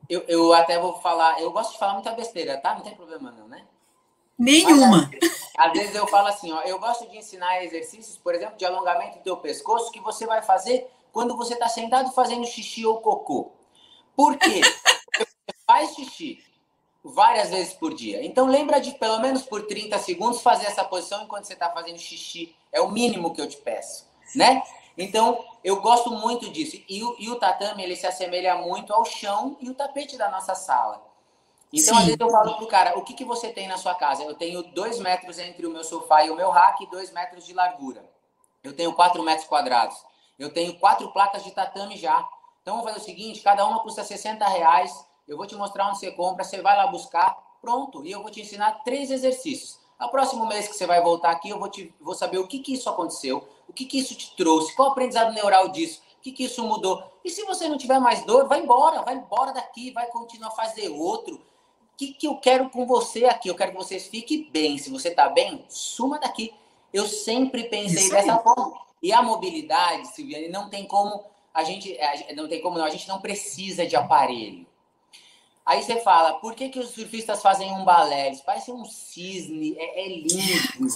[0.09, 1.40] Eu, eu até vou falar.
[1.42, 2.75] Eu gosto de falar muita besteira, tá?
[2.75, 3.66] Não tem problema, não, né?
[4.38, 5.11] Nenhuma.
[5.57, 9.18] Às vezes eu falo assim, ó, eu gosto de ensinar exercícios, por exemplo, de alongamento
[9.18, 13.53] do teu pescoço, que você vai fazer quando você está sentado fazendo xixi ou cocô.
[14.14, 14.61] Por quê?
[15.07, 16.44] Porque você faz xixi,
[17.03, 18.25] várias vezes por dia.
[18.25, 21.99] Então lembra de pelo menos por 30 segundos fazer essa posição enquanto você está fazendo
[21.99, 22.55] xixi.
[22.70, 24.62] É o mínimo que eu te peço, né?
[24.99, 26.83] Então eu gosto muito disso.
[26.88, 30.31] E o, e o tatame ele se assemelha muito ao chão e o tapete da
[30.31, 31.06] nossa sala.
[31.77, 32.01] Então Sim.
[32.01, 34.23] às vezes eu falo pro cara, o que, que você tem na sua casa?
[34.23, 37.45] Eu tenho dois metros entre o meu sofá e o meu rack e dois metros
[37.45, 38.05] de largura.
[38.65, 39.97] Eu tenho quatro metros quadrados.
[40.39, 42.27] Eu tenho quatro placas de tatame já.
[42.62, 45.99] Então vamos fazer o seguinte, cada uma custa 60 reais eu vou te mostrar onde
[45.99, 49.79] você compra, você vai lá buscar, pronto, e eu vou te ensinar três exercícios.
[49.99, 52.61] No próximo mês que você vai voltar aqui, eu vou, te, vou saber o que,
[52.61, 56.23] que isso aconteceu, o que, que isso te trouxe, qual o aprendizado neural disso, o
[56.23, 57.03] que, que isso mudou.
[57.25, 60.53] E se você não tiver mais dor, vai embora, vai embora daqui, vai continuar a
[60.55, 61.41] fazer outro.
[61.97, 63.49] O que, que eu quero com você aqui?
[63.49, 64.77] Eu quero que vocês fiquem bem.
[64.77, 66.53] Se você está bem, suma daqui.
[66.93, 68.43] Eu sempre pensei isso dessa aí.
[68.43, 68.79] forma.
[69.03, 71.97] E a mobilidade, Silviane, não tem como a gente,
[72.35, 74.67] não tem como não, a gente não precisa de aparelho.
[75.65, 78.27] Aí você fala, por que, que os surfistas fazem um balé?
[78.27, 80.87] Eles parecem um cisne, é, é lindo.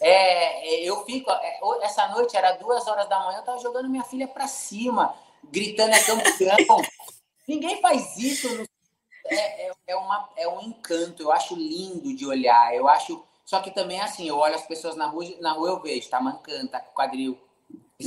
[0.00, 1.28] É, é, eu fico.
[1.30, 5.14] É, essa noite era duas horas da manhã, eu tava jogando minha filha para cima,
[5.50, 6.80] gritando é campeão.
[7.46, 8.48] Ninguém faz isso.
[8.56, 8.64] No,
[9.38, 12.74] é, é, é, uma, é um encanto, eu acho lindo de olhar.
[12.74, 13.22] Eu acho.
[13.44, 16.20] Só que também assim, eu olho as pessoas na rua, na rua eu vejo, tá
[16.20, 17.38] mancando, tá com quadril.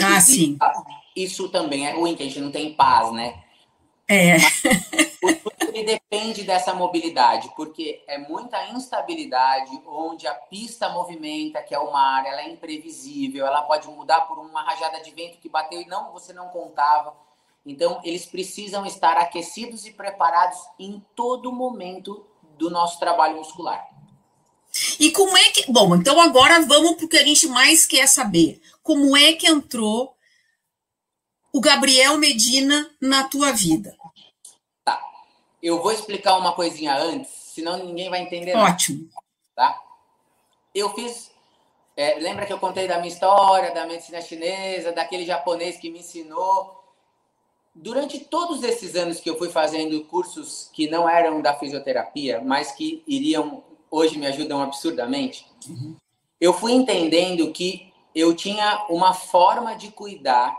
[0.01, 0.57] Ah, sim.
[1.15, 3.43] Isso também é ruim, que a gente não tem paz, né?
[4.07, 4.35] É.
[5.73, 11.91] Ele depende dessa mobilidade, porque é muita instabilidade, onde a pista movimenta, que é o
[11.91, 15.85] mar, ela é imprevisível, ela pode mudar por uma rajada de vento que bateu e
[15.85, 17.13] não você não contava.
[17.65, 22.25] Então, eles precisam estar aquecidos e preparados em todo momento
[22.57, 23.83] do nosso trabalho muscular.
[24.99, 25.71] E como é que.
[25.71, 28.61] Bom, então agora vamos para o que a gente mais quer saber.
[28.83, 30.15] Como é que entrou
[31.51, 33.95] o Gabriel Medina na tua vida?
[35.63, 38.55] Eu vou explicar uma coisinha antes, senão ninguém vai entender.
[38.55, 39.09] Ótimo.
[39.55, 39.81] Nada, tá?
[40.75, 41.31] Eu fiz.
[41.97, 45.99] É, lembra que eu contei da minha história, da medicina chinesa, daquele japonês que me
[45.99, 46.84] ensinou?
[47.75, 52.71] Durante todos esses anos que eu fui fazendo cursos que não eram da fisioterapia, mas
[52.71, 55.97] que iriam, hoje me ajudam absurdamente, uhum.
[56.39, 60.55] eu fui entendendo que eu tinha uma forma de cuidar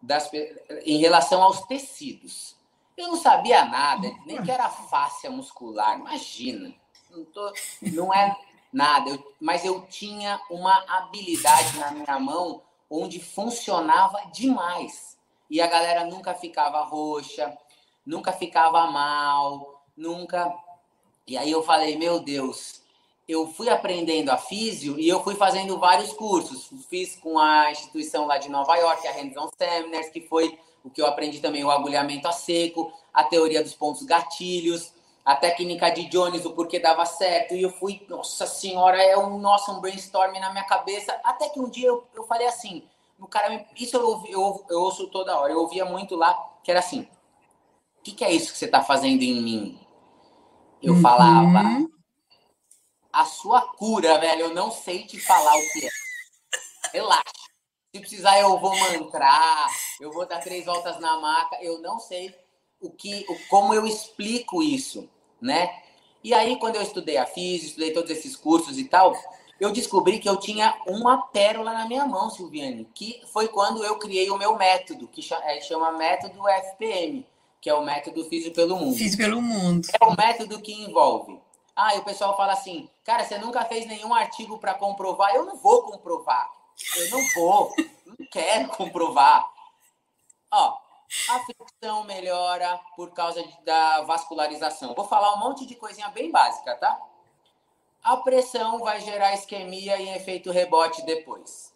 [0.00, 0.30] das,
[0.84, 2.54] em relação aos tecidos.
[2.96, 6.72] Eu não sabia nada, nem que era fáscia muscular, imagina.
[7.10, 8.36] Não, tô, não é
[8.72, 15.13] nada, eu, mas eu tinha uma habilidade na minha mão onde funcionava demais.
[15.54, 17.56] E a galera nunca ficava roxa,
[18.04, 20.52] nunca ficava mal, nunca.
[21.28, 22.80] E aí eu falei, meu Deus,
[23.28, 26.70] eu fui aprendendo a físio e eu fui fazendo vários cursos.
[26.90, 31.00] Fiz com a instituição lá de Nova York, a Hands-on Seminars, que foi o que
[31.00, 34.92] eu aprendi também, o agulhamento a seco, a teoria dos pontos gatilhos,
[35.24, 39.38] a técnica de Jones, o porquê dava certo, e eu fui, nossa senhora, é um,
[39.38, 42.82] nossa, um brainstorming na minha cabeça, até que um dia eu, eu falei assim,
[43.18, 46.34] o cara, me, isso eu, ouvi, eu, eu ouço toda hora, eu ouvia muito lá,
[46.62, 47.08] que era assim,
[47.98, 49.80] o que, que é isso que você está fazendo em mim?
[50.82, 51.00] Eu uhum.
[51.00, 51.62] falava,
[53.12, 55.90] a sua cura, velho, eu não sei te falar o que é.
[56.92, 57.22] Relaxa.
[57.94, 59.68] Se precisar, eu vou mantrar,
[60.00, 62.34] eu vou dar três voltas na maca, eu não sei
[62.80, 65.08] o que, o, como eu explico isso,
[65.40, 65.82] né?
[66.22, 69.14] E aí, quando eu estudei a física, estudei todos esses cursos e tal,
[69.60, 73.98] eu descobri que eu tinha uma pérola na minha mão, Silviane, que foi quando eu
[73.98, 77.26] criei o meu método, que é, chama método FPM,
[77.60, 78.96] que é o método Físico pelo Mundo.
[78.96, 79.88] Físico pelo Mundo.
[80.00, 81.40] É o método que envolve.
[81.76, 85.34] Ah, e o pessoal fala assim, cara, você nunca fez nenhum artigo para comprovar.
[85.34, 86.48] Eu não vou comprovar.
[86.96, 87.72] Eu não vou,
[88.06, 89.48] não quero comprovar.
[90.52, 90.76] Ó,
[91.30, 94.94] A fricção melhora por causa da vascularização.
[94.94, 97.00] Vou falar um monte de coisinha bem básica, tá?
[98.04, 101.72] A pressão vai gerar isquemia e efeito rebote depois.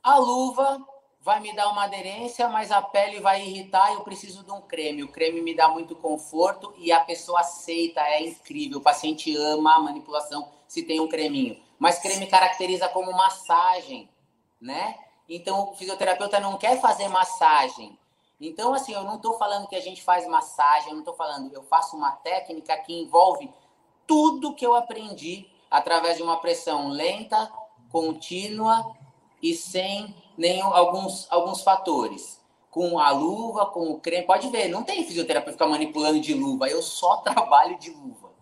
[0.00, 0.80] A luva
[1.20, 4.60] vai me dar uma aderência, mas a pele vai irritar e eu preciso de um
[4.60, 5.02] creme.
[5.02, 8.78] O creme me dá muito conforto e a pessoa aceita, é incrível.
[8.78, 11.60] O paciente ama a manipulação se tem um creminho.
[11.76, 14.08] Mas creme caracteriza como massagem,
[14.60, 14.96] né?
[15.28, 17.98] Então o fisioterapeuta não quer fazer massagem.
[18.40, 21.52] Então, assim, eu não estou falando que a gente faz massagem, eu não estou falando,
[21.52, 23.52] eu faço uma técnica que envolve
[24.10, 27.48] tudo que eu aprendi através de uma pressão lenta,
[27.92, 28.92] contínua
[29.40, 32.40] e sem nenhum, alguns, alguns fatores.
[32.72, 34.26] Com a luva, com o creme.
[34.26, 36.68] Pode ver, não tem fisioterapeuta ficar manipulando de luva.
[36.68, 38.32] Eu só trabalho de luva.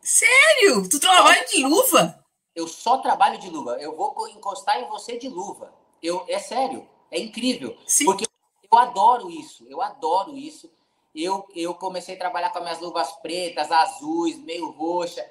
[0.00, 0.88] Sério?
[0.88, 2.20] Tu trabalha de luva?
[2.52, 3.76] Eu só trabalho de luva.
[3.80, 5.72] Eu vou encostar em você de luva.
[6.02, 6.84] Eu, é sério.
[7.12, 7.78] É incrível.
[7.86, 8.06] Sim.
[8.06, 8.24] Porque
[8.72, 9.64] eu adoro isso.
[9.68, 10.68] Eu adoro isso.
[11.14, 15.24] Eu, eu comecei a trabalhar com as minhas luvas pretas, azuis, meio roxa.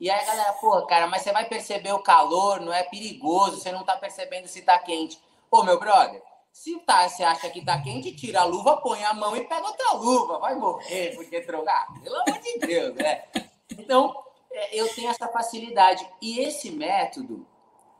[0.00, 3.58] E aí a galera, pô, cara, mas você vai perceber o calor, não é perigoso,
[3.58, 5.20] você não tá percebendo se tá quente.
[5.50, 6.22] Pô, meu brother,
[6.54, 9.66] se tá, você acha que tá quente, tira a luva, põe a mão e pega
[9.66, 10.38] outra luva.
[10.38, 11.88] Vai morrer porque trocar.
[12.00, 13.24] Pelo amor de Deus, né?
[13.70, 14.14] Então,
[14.52, 16.08] é, eu tenho essa facilidade.
[16.22, 17.44] E esse método,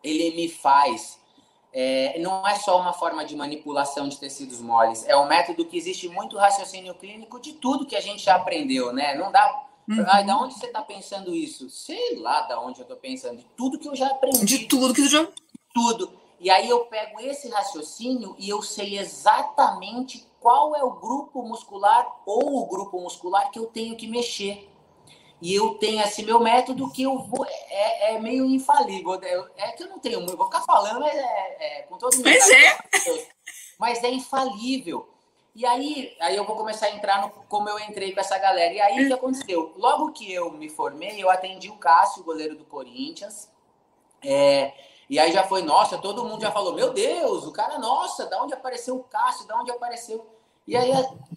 [0.05, 1.19] ele me faz.
[1.77, 5.77] É, não é só uma forma de manipulação de tecidos moles, é um método que
[5.77, 9.17] existe muito raciocínio clínico de tudo que a gente já aprendeu, né?
[9.17, 9.67] Não dá.
[9.89, 10.05] Uhum.
[10.07, 11.69] Ai, da onde você está pensando isso?
[11.69, 13.39] Sei lá da onde eu estou pensando.
[13.39, 14.45] De tudo que eu já aprendi.
[14.45, 15.27] De tudo que eu já.
[15.75, 16.13] Tudo.
[16.39, 22.07] E aí eu pego esse raciocínio e eu sei exatamente qual é o grupo muscular
[22.25, 24.69] ou o grupo muscular que eu tenho que mexer.
[25.45, 27.45] E eu tenho esse meu método que eu vou.
[27.45, 29.21] É, é meio infalível.
[29.59, 30.39] É que eu não tenho muito.
[30.39, 32.25] Vou ficar falando, mas é, é com todo mundo.
[32.25, 32.79] Mas é.
[33.79, 35.07] Mas é infalível.
[35.55, 38.73] E aí, aí eu vou começar a entrar no como eu entrei com essa galera.
[38.73, 39.75] E aí o que aconteceu?
[39.77, 43.51] Logo que eu me formei, eu atendi o Cássio, goleiro do Corinthians.
[44.25, 44.73] É,
[45.11, 48.43] e aí já foi, nossa, todo mundo já falou, meu Deus, o cara, nossa, da
[48.43, 50.25] onde apareceu o Cássio, da onde apareceu?
[50.67, 50.91] E aí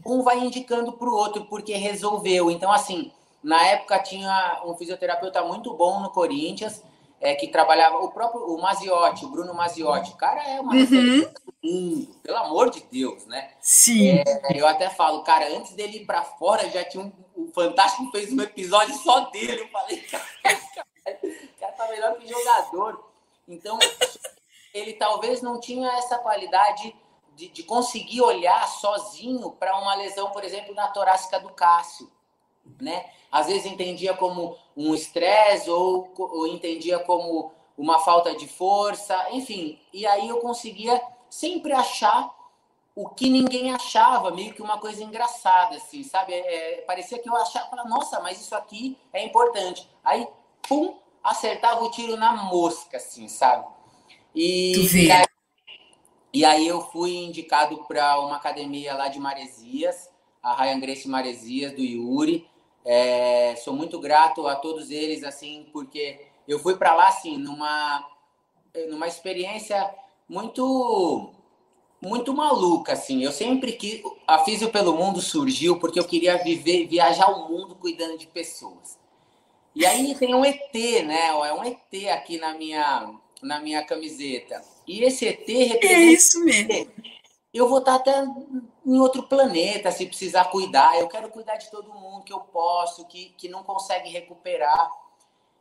[0.05, 2.49] um vai indicando para o outro porque resolveu.
[2.49, 3.11] Então, assim,
[3.43, 6.83] na época tinha um fisioterapeuta muito bom no Corinthians,
[7.19, 10.11] é, que trabalhava, o próprio o Maziotti, o Bruno Maziotti.
[10.11, 11.31] O cara é uma uhum.
[11.63, 13.51] mundo, pelo amor de Deus, né?
[13.59, 14.19] Sim.
[14.19, 14.23] É,
[14.55, 17.11] eu até falo, cara, antes dele ir para fora, já tinha um.
[17.35, 19.61] O Fantástico fez um episódio só dele.
[19.61, 20.23] Eu falei, cara,
[21.23, 23.11] o cara tá melhor que jogador.
[23.47, 23.77] Então,
[24.73, 26.95] ele talvez não tinha essa qualidade
[27.35, 32.11] de, de conseguir olhar sozinho para uma lesão, por exemplo, na torácica do Cássio,
[32.79, 33.05] né?
[33.31, 39.79] Às vezes entendia como um estresse ou, ou entendia como uma falta de força, enfim.
[39.93, 42.35] E aí eu conseguia sempre achar
[42.95, 46.33] o que ninguém achava, meio que uma coisa engraçada, assim, sabe?
[46.33, 49.87] É, parecia que eu achava, nossa, mas isso aqui é importante.
[50.03, 50.27] Aí,
[50.67, 53.67] pum, acertava o tiro na mosca, assim, sabe?
[54.33, 55.25] E, e, aí,
[56.33, 60.09] e aí eu fui indicado para uma academia lá de Maresias,
[60.41, 62.49] a Ryan Grace Maresias, do Yuri.
[62.89, 68.07] É, sou muito grato a todos eles, assim, porque eu fui para lá, assim, numa,
[68.89, 69.93] numa experiência
[70.27, 71.33] muito
[72.01, 73.23] muito maluca, assim.
[73.23, 77.75] Eu sempre que a Físio pelo Mundo surgiu porque eu queria viver, viajar o mundo
[77.75, 78.97] cuidando de pessoas.
[79.75, 80.73] E aí tem um ET,
[81.05, 81.27] né?
[81.27, 84.61] É um ET aqui na minha, na minha camiseta.
[84.87, 85.87] E esse ET representa.
[85.87, 86.91] É isso mesmo.
[87.53, 88.23] Eu vou estar até
[88.87, 90.97] em outro planeta se precisar cuidar.
[90.97, 94.89] Eu quero cuidar de todo mundo que eu posso, que, que não consegue recuperar.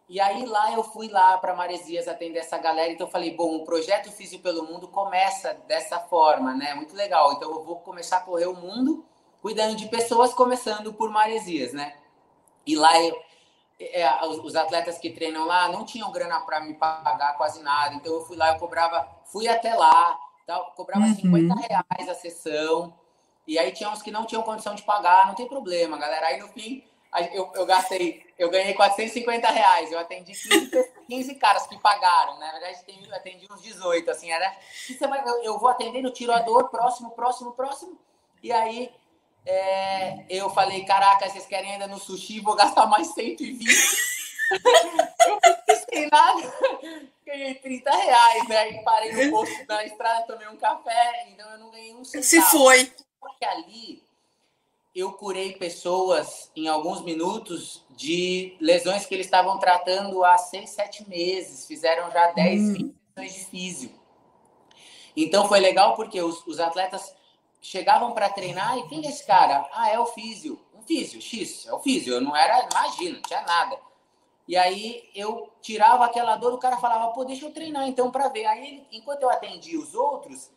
[0.08, 2.92] E aí lá eu fui lá para Maresias atender essa galera.
[2.92, 6.72] Então eu falei, bom, o projeto Físio pelo Mundo começa dessa forma, né?
[6.74, 7.32] Muito legal.
[7.32, 9.04] Então eu vou começar a correr o mundo
[9.42, 11.96] cuidando de pessoas, começando por Maresias, né?
[12.64, 13.20] E lá eu,
[13.80, 17.96] é, os atletas que treinam lá não tinham grana para me pagar quase nada.
[17.96, 21.14] Então eu fui lá, eu cobrava, fui até lá, tal, cobrava uhum.
[21.16, 22.94] 50 reais a sessão.
[23.46, 26.26] E aí tinha uns que não tinham condição de pagar, não tem problema, galera.
[26.26, 26.82] Aí no fim
[27.32, 29.90] eu, eu gastei, eu ganhei 450 reais.
[29.90, 30.70] Eu atendi 15,
[31.06, 32.46] 15 caras que pagaram, né?
[32.46, 34.54] Na verdade, eu atendi uns 18, assim, era.
[35.42, 37.98] Eu, vou atendendo, tiro a dor, próximo, próximo, próximo.
[38.42, 38.92] E aí
[39.44, 42.40] é, eu falei, caraca, vocês querem ainda no sushi?
[42.40, 43.64] Vou gastar mais 120.
[45.26, 46.52] eu não pensei nada.
[47.24, 48.70] Ganhei 30 reais, né?
[48.70, 52.24] E parei no posto da estrada, tomei um café, então eu não ganhei um centavo.
[52.24, 52.92] Se foi.
[53.26, 54.02] Porque ali
[54.94, 61.08] eu curei pessoas em alguns minutos de lesões que eles estavam tratando há 6, 7
[61.08, 61.66] meses.
[61.66, 62.72] Fizeram já 10, hum.
[62.72, 63.90] 20 sessões de físio.
[65.16, 67.14] Então foi legal porque os, os atletas
[67.60, 69.68] chegavam para treinar e quem é esse cara?
[69.72, 70.60] Ah, é o físio.
[70.74, 72.14] Um físio, X, é o físio.
[72.14, 73.78] Eu não era, imagina, não tinha nada.
[74.46, 78.28] E aí eu tirava aquela dor, o cara falava, pô, deixa eu treinar então para
[78.28, 78.46] ver.
[78.46, 80.50] Aí, enquanto eu atendia os outros,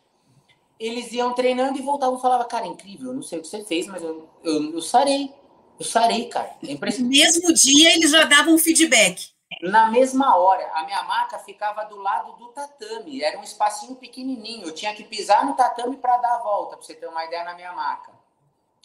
[0.80, 3.62] eles iam treinando e voltavam e falavam, cara, incrível, eu não sei o que você
[3.62, 5.30] fez, mas eu, eu, eu sarei.
[5.78, 6.56] Eu sarei, cara.
[6.66, 7.16] É impressionante.
[7.16, 9.30] Mesmo dia eles já davam feedback.
[9.62, 13.22] Na mesma hora, a minha maca ficava do lado do tatame.
[13.22, 14.66] Era um espacinho pequenininho.
[14.66, 17.44] Eu tinha que pisar no tatame para dar a volta, para você ter uma ideia
[17.44, 18.12] na minha maca.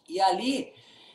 [0.07, 0.73] E ali,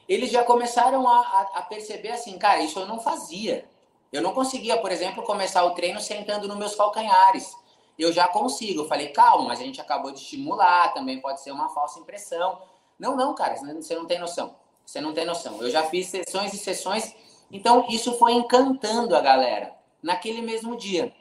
[0.09, 3.67] eles já começaram a, a, a, perceber assim, cara, isso eu não fazia.
[4.13, 7.55] Eu não conseguia, por exemplo, começar o treino sentando nos meus calcanhares.
[8.03, 8.83] Eu já consigo.
[8.83, 12.61] Eu falei, calma, mas a gente acabou de estimular, também pode ser uma falsa impressão.
[12.99, 14.55] Não, não, cara, você não tem noção.
[14.85, 15.61] Você não tem noção.
[15.63, 17.15] Eu já fiz sessões e sessões
[17.51, 21.13] então, isso foi encantando a galera naquele mesmo dia.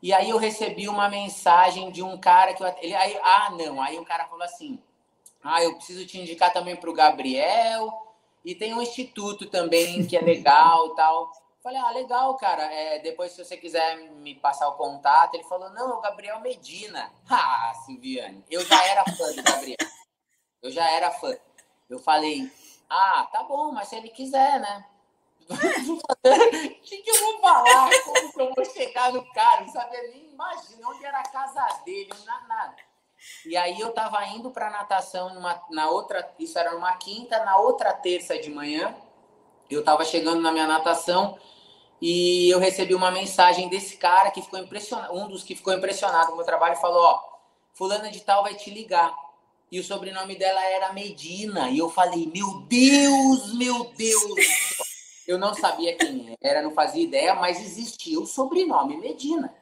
[0.00, 3.80] E aí eu recebi uma mensagem de um cara que eu, ele aí ah não,
[3.80, 4.80] aí o cara falou assim:
[5.42, 8.14] "Ah, eu preciso te indicar também para o Gabriel
[8.44, 11.32] e tem um instituto também que é legal, tal".
[11.62, 12.64] Falei: "Ah, legal, cara.
[12.64, 15.34] É, depois se você quiser me passar o contato".
[15.34, 17.10] Ele falou: "Não, é o Gabriel Medina".
[17.30, 19.76] Ah, Silviane, eu já era fã do Gabriel.
[20.60, 21.36] Eu já era fã.
[21.88, 22.50] Eu falei:
[22.90, 24.84] "Ah, tá bom, mas se ele quiser, né?"
[25.48, 25.56] O
[26.82, 27.90] que, que, eu vou falar?
[28.04, 29.66] Como que eu vou chegar no cara?
[29.68, 32.76] Sabia nem imaginar onde era a casa dele, não nada.
[33.44, 37.56] E aí eu tava indo para natação numa, na outra, isso era uma quinta, na
[37.56, 38.94] outra terça de manhã,
[39.72, 41.38] eu tava chegando na minha natação
[42.00, 46.28] e eu recebi uma mensagem desse cara que ficou impressionado, um dos que ficou impressionado
[46.28, 47.20] com o meu trabalho, falou, ó,
[47.74, 49.14] fulana de tal vai te ligar.
[49.70, 51.70] E o sobrenome dela era Medina.
[51.70, 54.82] E eu falei, meu Deus, meu Deus.
[55.24, 59.54] Eu não sabia quem era, não fazia ideia, mas existia o sobrenome Medina.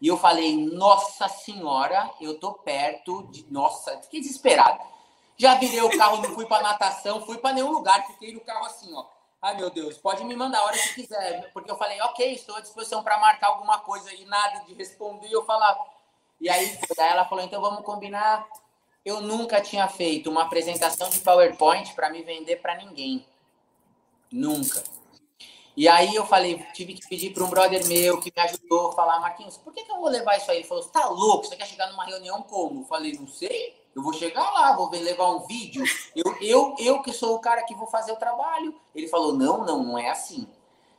[0.00, 3.44] E eu falei, nossa senhora, eu tô perto de.
[3.50, 4.78] Nossa, fiquei desesperado.
[5.36, 8.66] Já virei o carro, não fui para natação, fui para nenhum lugar, fiquei no carro
[8.66, 9.04] assim, ó.
[9.44, 11.50] Ai, meu Deus, pode me mandar a hora que quiser.
[11.52, 15.28] Porque eu falei, ok, estou à disposição para marcar alguma coisa e nada de responder.
[15.30, 15.84] Eu falava.
[16.40, 18.48] E aí, daí ela falou, então vamos combinar.
[19.04, 23.22] Eu nunca tinha feito uma apresentação de PowerPoint para me vender para ninguém.
[24.32, 24.82] Nunca.
[25.76, 28.92] E aí eu falei, tive que pedir para um brother meu que me ajudou a
[28.94, 30.60] falar, Marquinhos, por que, que eu vou levar isso aí?
[30.60, 31.44] Ele falou, você tá louco?
[31.44, 32.80] Você quer chegar numa reunião como?
[32.80, 35.84] Eu falei, não sei, eu vou chegar lá, vou levar um vídeo.
[36.14, 38.74] Eu, eu, eu que sou o cara que vou fazer o trabalho.
[38.94, 40.48] Ele falou, não, não, não é assim.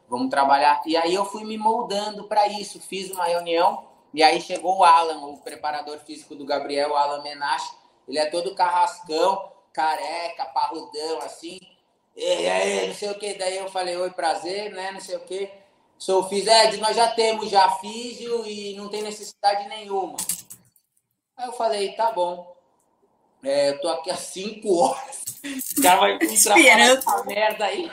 [0.07, 0.81] Vamos trabalhar.
[0.85, 2.79] E aí eu fui me moldando para isso.
[2.79, 7.21] Fiz uma reunião e aí chegou o Alan, o preparador físico do Gabriel, o Alan
[7.21, 7.73] Menache.
[8.07, 11.59] Ele é todo carrascão, careca, parrudão, assim
[12.15, 15.19] e aí, não sei o que, daí eu falei, oi, prazer, né, não sei o
[15.19, 15.51] que.
[15.97, 20.15] Sou é, nós já temos já físio e não tem necessidade nenhuma.
[21.35, 22.54] Aí eu falei, tá bom.
[23.45, 25.23] É, eu tô aqui há cinco horas.
[25.77, 26.97] O cara vai Esperando.
[26.97, 27.91] essa merda aí.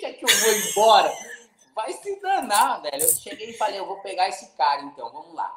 [0.00, 1.12] Quer que eu vou embora?
[1.72, 3.00] Vai se danar, velho.
[3.00, 5.54] Eu cheguei e falei, eu vou pegar esse cara, então, vamos lá.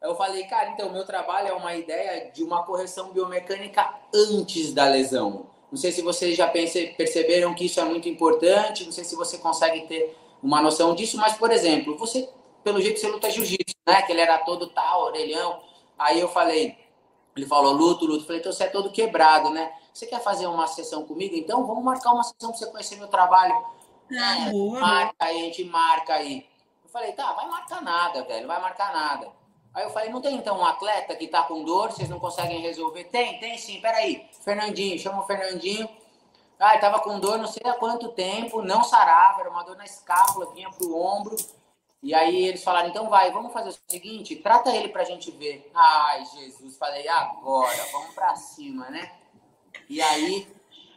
[0.00, 4.86] Eu falei, cara, então, meu trabalho é uma ideia de uma correção biomecânica antes da
[4.86, 5.50] lesão.
[5.70, 9.36] Não sei se vocês já perceberam que isso é muito importante, não sei se você
[9.36, 12.26] consegue ter uma noção disso, mas, por exemplo, você,
[12.64, 14.00] pelo jeito, você luta jiu-jitsu, né?
[14.02, 15.60] Que ele era todo tal, orelhão.
[15.98, 16.78] Aí eu falei,
[17.38, 18.24] ele falou, luto, luto.
[18.24, 19.72] falei, então você é todo quebrado, né?
[19.94, 21.34] Você quer fazer uma sessão comigo?
[21.36, 23.54] Então vamos marcar uma sessão para você conhecer meu trabalho.
[24.12, 26.46] Ah, é, marca aí, a gente marca aí.
[26.84, 29.30] Eu falei, tá, vai marcar nada, velho, vai marcar nada.
[29.72, 32.60] Aí eu falei, não tem então um atleta que tá com dor, vocês não conseguem
[32.60, 33.04] resolver?
[33.04, 34.28] Tem, tem sim, peraí.
[34.42, 35.88] Fernandinho, chama o Fernandinho.
[36.58, 39.84] Ah, tava com dor não sei há quanto tempo, não sarava, era uma dor na
[39.84, 41.36] escápula, vinha pro ombro.
[42.02, 45.68] E aí eles falaram, então vai, vamos fazer o seguinte, trata ele pra gente ver.
[45.74, 49.10] Ai, Jesus, falei, agora, vamos pra cima, né?
[49.88, 50.46] E aí,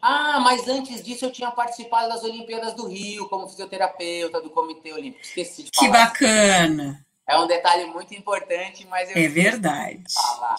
[0.01, 4.91] ah, mas antes disso eu tinha participado das Olimpíadas do Rio como fisioterapeuta do Comitê
[4.93, 5.23] Olímpico.
[5.23, 5.87] Esqueci de falar.
[5.87, 7.05] Que bacana.
[7.27, 10.03] É um detalhe muito importante, mas eu É verdade.
[10.13, 10.57] Falar.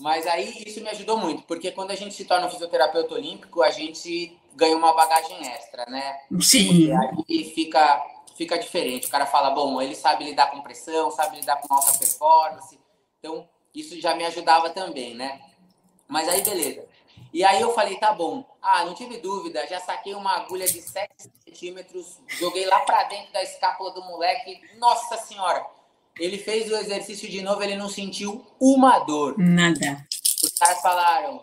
[0.00, 3.62] Mas aí isso me ajudou muito, porque quando a gente se torna um fisioterapeuta olímpico,
[3.62, 6.18] a gente ganha uma bagagem extra, né?
[6.40, 6.88] Sim.
[6.88, 8.02] E aí fica,
[8.36, 9.06] fica diferente.
[9.06, 12.78] O cara fala, bom, ele sabe lidar com pressão, sabe lidar com alta performance.
[13.18, 15.40] Então, isso já me ajudava também, né?
[16.08, 16.86] Mas aí, beleza.
[17.32, 18.44] E aí eu falei, tá bom.
[18.60, 23.32] Ah, não tive dúvida, já saquei uma agulha de 7 centímetros, joguei lá para dentro
[23.32, 24.60] da escápula do moleque.
[24.76, 25.66] Nossa senhora!
[26.18, 29.34] Ele fez o exercício de novo, ele não sentiu uma dor.
[29.38, 30.06] Nada.
[30.42, 31.42] Os caras falaram,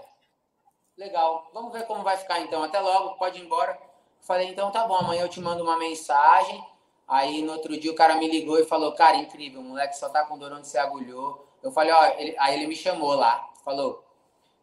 [0.96, 2.62] legal, vamos ver como vai ficar então.
[2.62, 3.80] Até logo, pode ir embora.
[4.22, 6.64] Falei, então tá bom, amanhã eu te mando uma mensagem.
[7.10, 10.08] Aí no outro dia o cara me ligou e falou, cara, incrível, o moleque só
[10.10, 11.48] tá com dor onde você agulhou.
[11.64, 12.36] Eu falei, ó, ele...
[12.38, 14.04] aí ele me chamou lá, falou,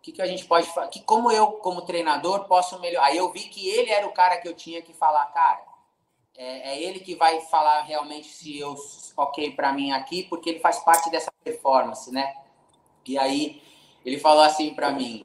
[0.06, 0.88] que, que a gente pode fazer?
[0.90, 3.06] Que, como eu, como treinador, posso melhorar?
[3.06, 5.60] Aí eu vi que ele era o cara que eu tinha que falar, cara,
[6.36, 8.76] é, é ele que vai falar realmente se eu
[9.16, 12.36] ok para mim aqui, porque ele faz parte dessa performance, né?
[13.04, 13.60] E aí
[14.04, 15.24] ele falou assim para mim,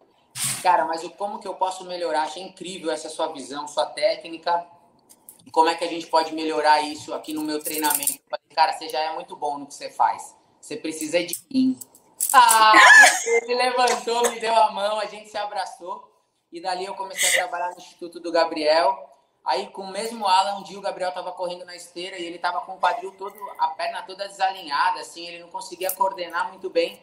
[0.63, 2.23] cara, mas como que eu posso melhorar?
[2.23, 4.65] Achei incrível essa sua visão, sua técnica.
[5.45, 8.19] E como é que a gente pode melhorar isso aqui no meu treinamento?
[8.29, 10.35] falei, cara, você já é muito bom no que você faz.
[10.59, 11.79] Você precisa de mim.
[12.33, 12.73] Ah,
[13.25, 16.09] ele levantou, me deu a mão, a gente se abraçou.
[16.51, 19.09] E dali eu comecei a trabalhar no Instituto do Gabriel.
[19.43, 22.35] Aí, com o mesmo Alan, um dia o Gabriel estava correndo na esteira e ele
[22.35, 26.69] estava com o quadril todo, a perna toda desalinhada, assim, ele não conseguia coordenar muito
[26.69, 27.01] bem.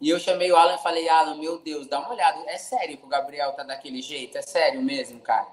[0.00, 2.42] E eu chamei o Alan e falei, Alan, meu Deus, dá uma olhada.
[2.46, 4.38] É sério que o Gabriel tá daquele jeito?
[4.38, 5.46] É sério mesmo, cara?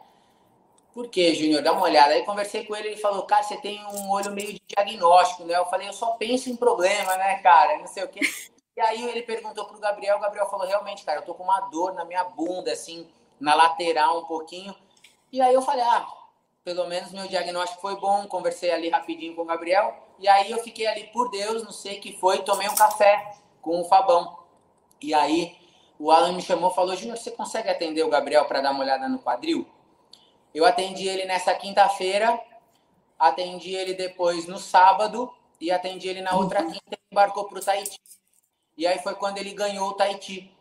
[0.97, 1.61] Por quê, Júnior?
[1.61, 2.15] Dá uma olhada.
[2.15, 5.55] Aí conversei com ele, ele falou, cara, você tem um olho meio de diagnóstico, né?
[5.55, 7.77] Eu falei, eu só penso em problema, né, cara?
[7.77, 8.19] Não sei o quê.
[8.75, 11.59] E aí ele perguntou pro Gabriel, o Gabriel falou, realmente, cara, eu tô com uma
[11.69, 13.07] dor na minha bunda, assim,
[13.39, 14.75] na lateral um pouquinho.
[15.31, 16.07] E aí eu falei, ah,
[16.63, 20.57] pelo menos meu diagnóstico foi bom, conversei ali rapidinho com o Gabriel, e aí eu
[20.63, 24.35] fiquei ali, por Deus, não sei o que foi, tomei um café com o Fabão.
[24.99, 25.55] E aí
[25.99, 29.07] o Alan me chamou falou, Júnior, você consegue atender o Gabriel para dar uma olhada
[29.07, 29.67] no quadril?
[30.57, 32.41] Eu atendi ele nessa quinta-feira,
[33.19, 35.31] atendi ele depois no sábado,
[35.61, 38.01] e atendi ele na outra quinta e embarcou para o Tahiti.
[38.75, 40.51] E aí foi quando ele ganhou o Tahiti.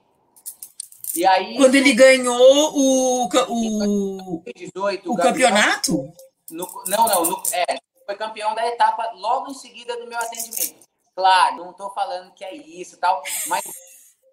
[1.14, 2.36] E aí, quando ele ganhou
[2.74, 6.12] o, o, 2018, o, campeonato?
[6.50, 7.24] No, não, não.
[7.24, 10.86] No, é, foi campeão da etapa logo em seguida do meu atendimento.
[11.14, 13.64] Claro, não estou falando que é isso tal, mas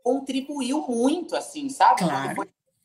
[0.04, 2.04] contribuiu muito, assim, sabe?
[2.04, 2.36] Claro,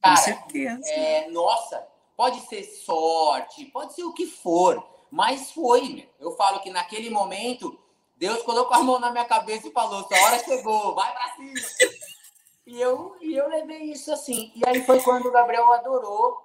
[0.01, 0.89] cara, com certeza.
[0.89, 1.85] É, nossa,
[2.19, 6.11] pode ser sorte, pode ser o que for, mas foi.
[6.19, 7.79] Eu falo que naquele momento
[8.17, 11.95] Deus colocou a mão na minha cabeça e falou: sua hora chegou, vai pra cima.
[12.67, 14.51] e, eu, e eu levei isso assim.
[14.57, 16.43] E aí foi quando o Gabriel adorou.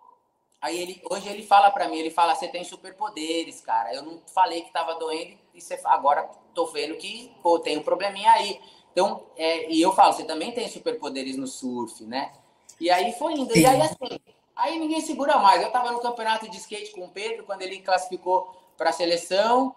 [0.61, 3.93] Aí ele, hoje ele fala para mim, ele fala, você tem superpoderes, cara.
[3.93, 7.83] Eu não falei que tava doendo e você, agora tô vendo que, pô, tem um
[7.83, 8.61] probleminha aí.
[8.93, 12.31] Então, é, e eu falo, você também tem superpoderes no surf, né?
[12.79, 13.57] E aí foi indo.
[13.57, 14.19] E aí assim,
[14.55, 15.61] aí ninguém segura mais.
[15.61, 19.75] Eu tava no campeonato de skate com o Pedro, quando ele classificou para a seleção.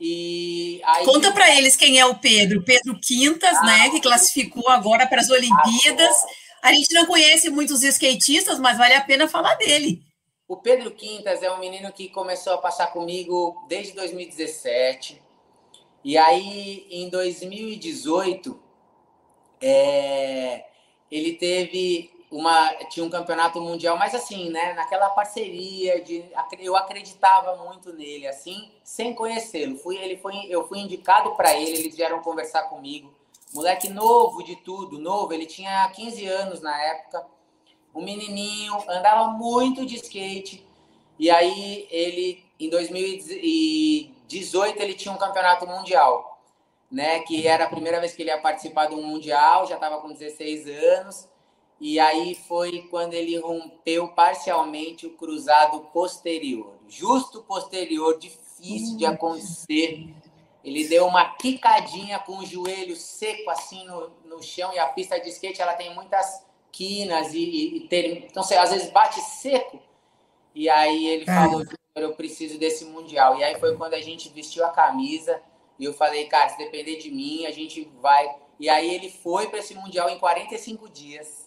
[0.00, 1.04] E aí...
[1.04, 2.62] Conta para eles quem é o Pedro.
[2.64, 3.90] Pedro Quintas, ah, né?
[3.90, 6.16] Que classificou agora para as Olimpíadas.
[6.62, 10.02] A gente não conhece muitos skatistas, mas vale a pena falar dele.
[10.46, 15.22] O Pedro Quintas é um menino que começou a passar comigo desde 2017.
[16.04, 18.62] E aí, em 2018,
[19.60, 20.64] é,
[21.10, 26.24] ele teve uma tinha um campeonato mundial, mas assim, né, naquela parceria de
[26.58, 29.78] eu acreditava muito nele, assim, sem conhecê-lo.
[29.78, 33.14] Fui ele foi eu fui indicado para ele, eles vieram conversar comigo.
[33.54, 37.24] Moleque novo de tudo, novo, ele tinha 15 anos na época.
[37.94, 40.66] Um menininho, andava muito de skate.
[41.16, 46.42] E aí ele em 2018 ele tinha um campeonato mundial,
[46.90, 50.00] né, que era a primeira vez que ele ia participar de um mundial, já estava
[50.00, 51.32] com 16 anos.
[51.84, 56.78] E aí foi quando ele rompeu parcialmente o cruzado posterior.
[56.88, 60.08] Justo posterior, difícil de acontecer.
[60.64, 65.20] Ele deu uma quicadinha com o joelho seco assim no, no chão e a pista
[65.20, 69.78] de skate ela tem muitas quinas e, e ter, então você às vezes bate seco.
[70.54, 71.34] E aí ele é.
[71.34, 71.66] falou,
[71.96, 73.38] eu preciso desse mundial.
[73.38, 75.38] E aí foi quando a gente vestiu a camisa
[75.78, 78.34] e eu falei, cara, se depender de mim, a gente vai.
[78.58, 81.43] E aí ele foi para esse mundial em 45 dias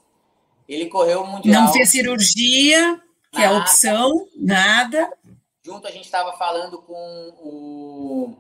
[0.68, 1.64] ele correu o Mundial.
[1.64, 3.02] Não fez cirurgia,
[3.32, 3.54] que nada.
[3.54, 5.12] é a opção, nada.
[5.64, 8.34] Junto a gente estava falando com o.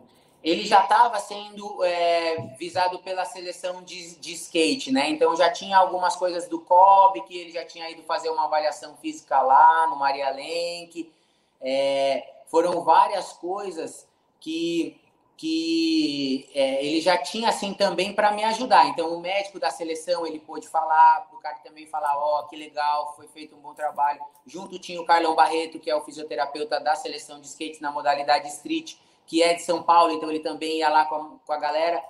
[0.43, 5.09] Ele já estava sendo é, visado pela seleção de, de skate, né?
[5.09, 8.95] Então já tinha algumas coisas do COB, que ele já tinha ido fazer uma avaliação
[8.97, 11.11] física lá no Maria Lenk.
[11.59, 14.07] É, foram várias coisas
[14.39, 14.97] que
[15.37, 18.87] que é, ele já tinha assim também para me ajudar.
[18.87, 22.55] Então o médico da seleção ele pôde falar, o cara também falar, ó, oh, que
[22.55, 24.19] legal, foi feito um bom trabalho.
[24.47, 28.47] Junto tinha o Carlão Barreto, que é o fisioterapeuta da seleção de skate na modalidade
[28.47, 28.95] street,
[29.27, 32.03] que é de São Paulo, então ele também ia lá com a, com a galera.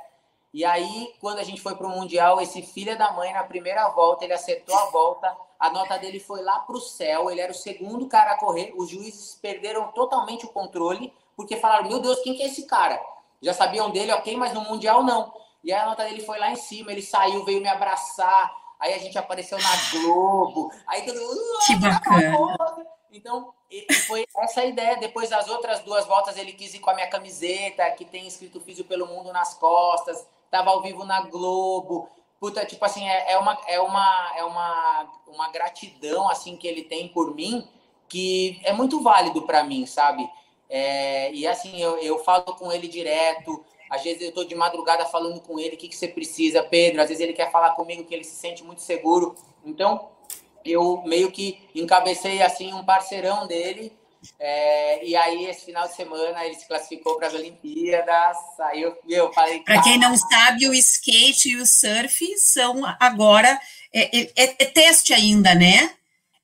[0.54, 3.90] E aí, quando a gente foi para o Mundial, esse filho da mãe, na primeira
[3.90, 7.52] volta, ele acertou a volta, a nota dele foi lá para o céu, ele era
[7.52, 12.22] o segundo cara a correr, os juízes perderam totalmente o controle, porque falaram, meu Deus,
[12.22, 13.04] quem que é esse cara?
[13.42, 15.34] Já sabiam dele, ok, mas no Mundial não.
[15.64, 18.94] E aí a nota dele foi lá em cima, ele saiu, veio me abraçar, aí
[18.94, 21.42] a gente apareceu na Globo, aí todo mundo.
[21.66, 22.48] Que bacana.
[23.12, 23.54] Então,
[24.08, 24.98] foi essa a ideia.
[24.98, 28.62] Depois das outras duas voltas, ele quis ir com a minha camiseta, que tem escrito
[28.62, 32.10] Físio pelo Mundo nas costas, estava ao vivo na Globo.
[32.40, 36.84] puta, tipo assim, é, é, uma, é, uma, é uma, uma gratidão, assim, que ele
[36.84, 37.68] tem por mim,
[38.08, 40.30] que é muito válido para mim, sabe?
[40.70, 45.06] É, e assim, eu, eu falo com ele direto, às vezes eu estou de madrugada
[45.06, 47.02] falando com ele o que, que você precisa, Pedro.
[47.02, 49.36] Às vezes ele quer falar comigo que ele se sente muito seguro.
[49.66, 50.10] Então,
[50.66, 53.96] eu meio que encabecei assim um parceirão dele.
[54.40, 58.38] É, e aí, esse final de semana, ele se classificou para as Olimpíadas.
[58.60, 59.62] Aí eu, eu falei.
[59.62, 63.60] Para quem não sabe, o skate e o surf são agora.
[63.94, 65.96] É, é, é teste ainda, né?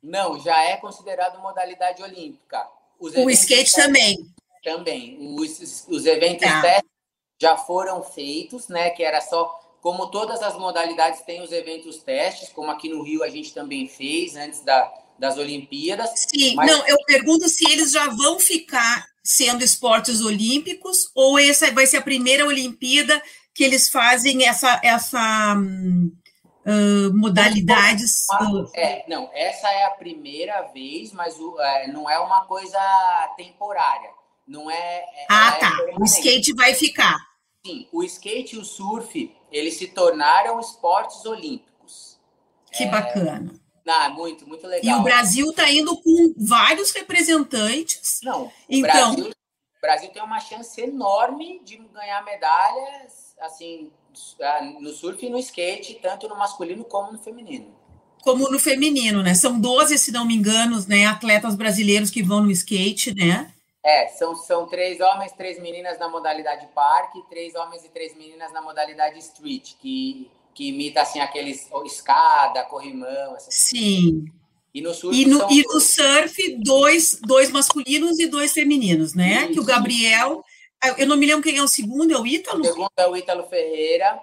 [0.02, 2.66] Não, já é considerado modalidade olímpica.
[3.00, 4.18] O skate também.
[4.64, 5.18] Também.
[5.38, 6.62] Os, os eventos tá.
[6.62, 6.90] testes
[7.42, 8.90] já foram feitos, né?
[8.92, 13.22] Que era só como todas as modalidades têm os eventos testes, como aqui no Rio
[13.22, 14.90] a gente também fez antes da,
[15.20, 16.10] das Olimpíadas.
[16.16, 16.72] Sim, mas...
[16.72, 21.98] não, eu pergunto se eles já vão ficar sendo esportes olímpicos ou essa vai ser
[21.98, 23.22] a primeira Olimpíada
[23.54, 25.56] que eles fazem essa essa
[26.66, 28.26] uh, modalidades.
[28.74, 32.80] É, não, essa é a primeira vez, mas o, é, não é uma coisa
[33.38, 34.10] temporária.
[34.48, 34.76] Não é.
[34.76, 35.78] é ah, é tá.
[36.00, 37.18] O skate vai ficar.
[37.66, 42.20] Sim, o skate e o surf, eles se tornaram esportes olímpicos.
[42.72, 42.88] Que é...
[42.88, 43.54] bacana.
[43.86, 44.98] Ah, muito, muito legal.
[44.98, 48.20] E o Brasil está indo com vários representantes.
[48.24, 49.16] Não, o então...
[49.16, 53.92] Brasil, o Brasil tem uma chance enorme de ganhar medalhas, assim,
[54.80, 57.74] no surf e no skate, tanto no masculino como no feminino.
[58.22, 59.34] Como no feminino, né?
[59.34, 63.52] São 12, se não me engano, né, atletas brasileiros que vão no skate, né?
[63.86, 68.54] É, são, são três homens, três meninas na modalidade parque, três homens e três meninas
[68.54, 73.36] na modalidade street, que, que imita assim aqueles escada, corrimão.
[73.36, 74.22] Essas Sim.
[74.22, 74.44] Coisas.
[74.74, 79.44] E no surf, e no, e no surf dois, dois masculinos e dois femininos, né?
[79.44, 79.54] Isso.
[79.54, 80.44] Que o Gabriel,
[80.98, 82.62] eu não me lembro quem é o segundo, é o Ítalo?
[82.62, 84.20] O segundo é o Ítalo Ferreira,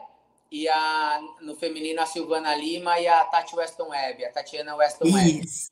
[0.51, 5.13] e a, no feminino a Silvana Lima e a Tati Weston Webb, a Tatiana Weston
[5.13, 5.45] Webb.
[5.45, 5.71] Isso.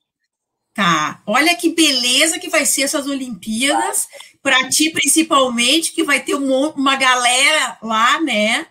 [0.73, 1.21] Tá.
[1.27, 4.07] Olha que beleza que vai ser essas Olimpíadas,
[4.41, 8.65] para ti principalmente, que vai ter uma, uma galera lá, né?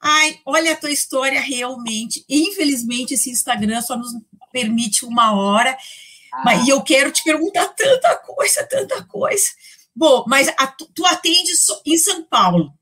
[0.00, 2.24] Ai, olha a tua história realmente.
[2.28, 4.10] Infelizmente, esse Instagram só nos
[4.50, 5.78] permite uma hora.
[6.32, 6.42] Ah.
[6.44, 9.46] Mas, e eu quero te perguntar tanta coisa, tanta coisa.
[9.94, 11.52] Bom, mas a, tu atende
[11.86, 12.72] em São Paulo.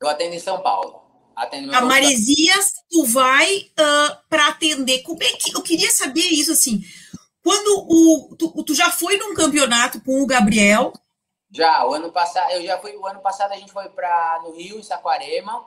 [0.00, 1.00] Eu atendo em São Paulo.
[1.36, 5.02] Atendo a Maresias, tu vai uh, para atender.
[5.02, 6.82] Como é que eu queria saber isso assim?
[7.42, 10.92] Quando o tu, tu, já foi num campeonato com o Gabriel?
[11.50, 14.52] Já, o ano passado, eu já fui, o ano passado a gente foi para no
[14.52, 15.66] Rio, em Saquarema,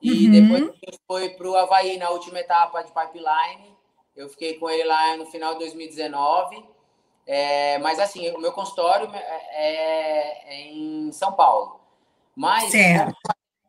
[0.00, 0.32] e uhum.
[0.32, 3.76] depois a gente foi para o Havaí na última etapa de pipeline.
[4.14, 6.64] Eu fiquei com ele lá no final de 2019.
[7.34, 11.80] É, mas assim, o meu consultório é, é em São Paulo.
[12.36, 13.14] Mas certo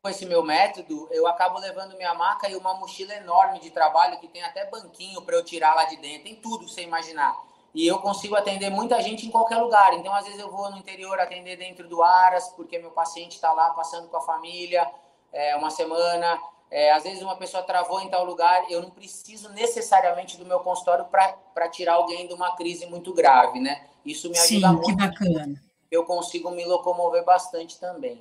[0.03, 4.19] com esse meu método, eu acabo levando minha maca e uma mochila enorme de trabalho
[4.19, 7.33] que tem até banquinho para eu tirar lá de dentro, tem tudo você imaginar.
[7.73, 9.93] E eu consigo atender muita gente em qualquer lugar.
[9.93, 13.53] Então, às vezes, eu vou no interior atender dentro do Aras, porque meu paciente está
[13.53, 14.85] lá passando com a família
[15.31, 16.37] é, uma semana.
[16.73, 18.65] É, às vezes, uma pessoa travou em tal lugar.
[18.67, 23.59] Eu não preciso necessariamente do meu consultório para tirar alguém de uma crise muito grave,
[23.59, 23.83] né?
[24.03, 24.87] Isso me ajuda Sim, muito.
[24.87, 25.63] Que bacana.
[25.91, 28.19] Eu consigo me locomover bastante também.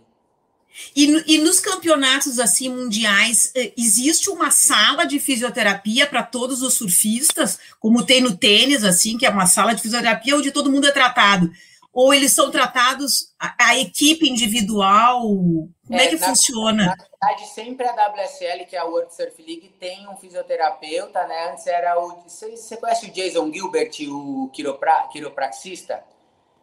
[0.94, 6.74] E, e nos campeonatos assim mundiais eh, existe uma sala de fisioterapia para todos os
[6.74, 10.86] surfistas, como tem no tênis, assim, que é uma sala de fisioterapia onde todo mundo
[10.86, 11.50] é tratado.
[11.92, 15.20] Ou eles são tratados a, a equipe individual?
[15.22, 16.86] Como é, é que na, funciona?
[16.86, 21.50] Na verdade, sempre a WSL, que é a World Surf League, tem um fisioterapeuta, né?
[21.50, 22.22] Antes era o.
[22.22, 26.02] Você, você conhece o Jason Gilbert, o quiropra, quiropraxista?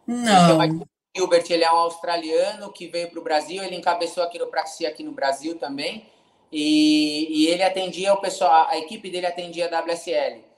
[0.06, 0.84] Não.
[1.16, 5.02] Gilbert ele é um australiano que veio para o Brasil, ele encabeçou a quiropraxia aqui
[5.02, 6.06] no Brasil também,
[6.52, 10.49] e, e, ele atendia o pessoal, a equipe dele atendia a WSL.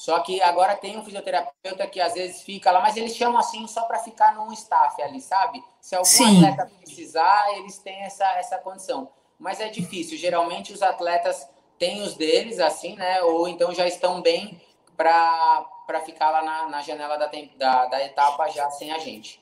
[0.00, 3.66] Só que agora tem um fisioterapeuta que às vezes fica lá, mas eles chamam assim
[3.66, 5.62] só para ficar num staff ali, sabe?
[5.78, 6.42] Se algum Sim.
[6.42, 9.10] atleta precisar, eles têm essa, essa condição.
[9.38, 11.46] Mas é difícil, geralmente os atletas
[11.78, 13.20] têm os deles, assim, né?
[13.20, 14.58] Ou então já estão bem
[14.96, 19.38] para ficar lá na, na janela da, da, da etapa já sem a gente.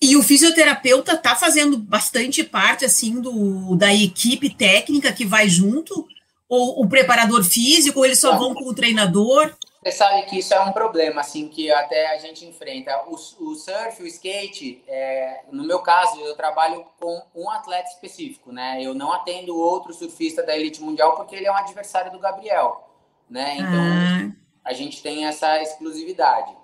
[0.00, 6.08] E o fisioterapeuta está fazendo bastante parte assim do da equipe técnica que vai junto,
[6.48, 9.54] ou o preparador físico, ou eles só vão com o treinador?
[9.82, 13.02] Você sabe que isso é um problema, assim, que até a gente enfrenta.
[13.06, 18.52] O, o surf, o skate, é, no meu caso, eu trabalho com um atleta específico,
[18.52, 18.78] né?
[18.82, 22.90] Eu não atendo outro surfista da elite mundial porque ele é um adversário do Gabriel,
[23.28, 23.54] né?
[23.56, 24.36] Então, ah.
[24.66, 26.54] a gente tem essa exclusividade.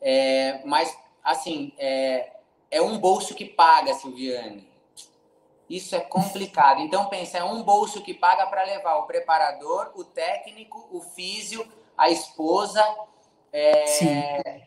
[0.00, 2.36] É, mas, assim, é,
[2.70, 4.66] é um bolso que paga, Silviane.
[5.68, 6.80] isso é complicado.
[6.80, 11.70] Então, pensa, é um bolso que paga para levar o preparador, o técnico, o físio,
[11.96, 12.84] a esposa,
[13.52, 14.06] é, sim,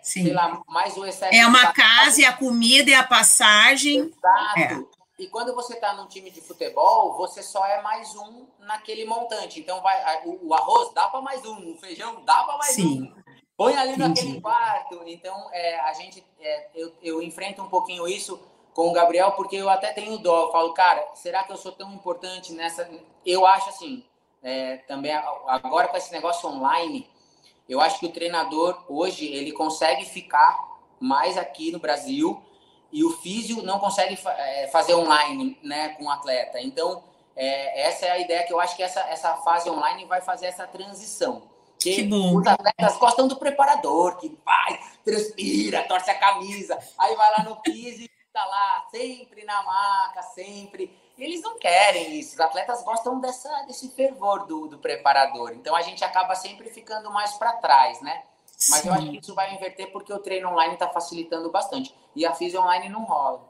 [0.01, 0.23] sim.
[0.23, 1.35] sei lá, mais o excesso.
[1.35, 3.99] É uma casa, é a comida, é a passagem.
[3.99, 4.59] Exato.
[4.95, 4.99] É.
[5.19, 9.59] E quando você está num time de futebol, você só é mais um naquele montante.
[9.59, 13.01] Então, vai, o, arroz dá para mais um, o feijão dá para mais sim.
[13.01, 13.19] um.
[13.57, 14.07] Põe ali Entendi.
[14.07, 15.01] naquele quarto.
[15.05, 18.39] Então, é, a gente, é, eu, eu enfrento um pouquinho isso
[18.73, 20.45] com o Gabriel, porque eu até tenho dó.
[20.45, 22.89] Eu falo, cara, será que eu sou tão importante nessa?
[23.25, 24.05] Eu acho assim,
[24.41, 27.09] é, também agora com esse negócio online,
[27.69, 30.57] eu acho que o treinador hoje ele consegue ficar
[30.99, 32.43] mais aqui no Brasil
[32.91, 36.59] e o físio não consegue é, fazer online, né, com o atleta.
[36.59, 37.03] Então,
[37.35, 40.47] é, essa é a ideia que eu acho que essa, essa fase online vai fazer
[40.47, 41.43] essa transição.
[41.79, 42.35] Que, que bom.
[42.35, 47.61] Os atletas gostam do preparador, que vai, transpira, torce a camisa, aí vai lá no
[47.63, 50.97] físio tá lá sempre na maca, sempre.
[51.19, 52.33] Eles não querem isso.
[52.33, 55.51] Os atletas gostam dessa, desse fervor do, do preparador.
[55.51, 58.23] Então a gente acaba sempre ficando mais para trás, né?
[58.69, 58.87] Mas Sim.
[58.87, 61.93] eu acho que isso vai inverter porque o treino online está facilitando bastante.
[62.15, 63.47] E a física online não rola.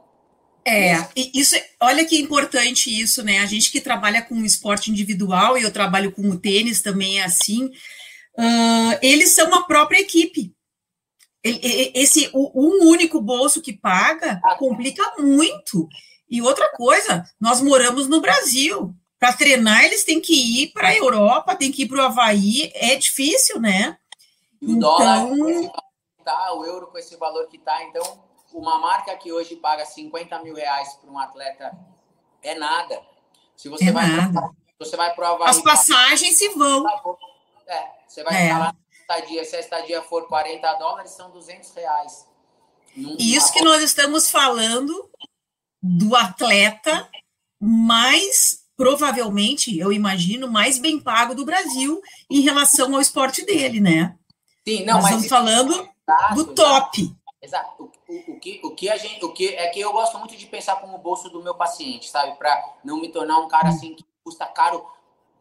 [0.65, 3.39] É, isso, olha que importante isso, né?
[3.39, 7.23] A gente que trabalha com esporte individual e eu trabalho com o tênis também é
[7.23, 7.65] assim.
[8.37, 10.53] Uh, eles são uma própria equipe
[11.43, 15.87] esse um único bolso que paga complica muito.
[16.29, 18.93] E outra coisa, nós moramos no Brasil.
[19.17, 22.71] Para treinar, eles têm que ir para a Europa, têm que ir para o Havaí.
[22.73, 23.97] É difícil, né?
[24.61, 24.79] o então...
[24.79, 25.27] dólar
[26.23, 27.83] tá, o euro com esse valor que está.
[27.83, 28.23] Então,
[28.53, 31.77] uma marca que hoje paga 50 mil reais para um atleta
[32.43, 33.01] é nada.
[33.57, 34.49] Se você é vai nada.
[34.77, 35.49] você vai o Havaí.
[35.49, 36.85] As passagens se vão.
[37.67, 38.57] É, você vai é.
[38.57, 38.75] lá
[39.09, 42.27] estadia, se a estadia for 40 dólares, são 200 reais.
[43.17, 45.09] Isso que nós estamos falando
[45.81, 47.09] do atleta
[47.59, 54.15] mais, provavelmente, eu imagino, mais bem pago do Brasil em relação ao esporte dele, né?
[54.67, 55.89] Sim, não, nós mas estamos falando
[56.35, 57.13] do top.
[57.41, 57.71] Exato.
[58.07, 60.35] O, o, o, que, o que a gente, o que é que eu gosto muito
[60.35, 62.37] de pensar como o bolso do meu paciente, sabe?
[62.37, 64.85] Para não me tornar um cara assim que custa caro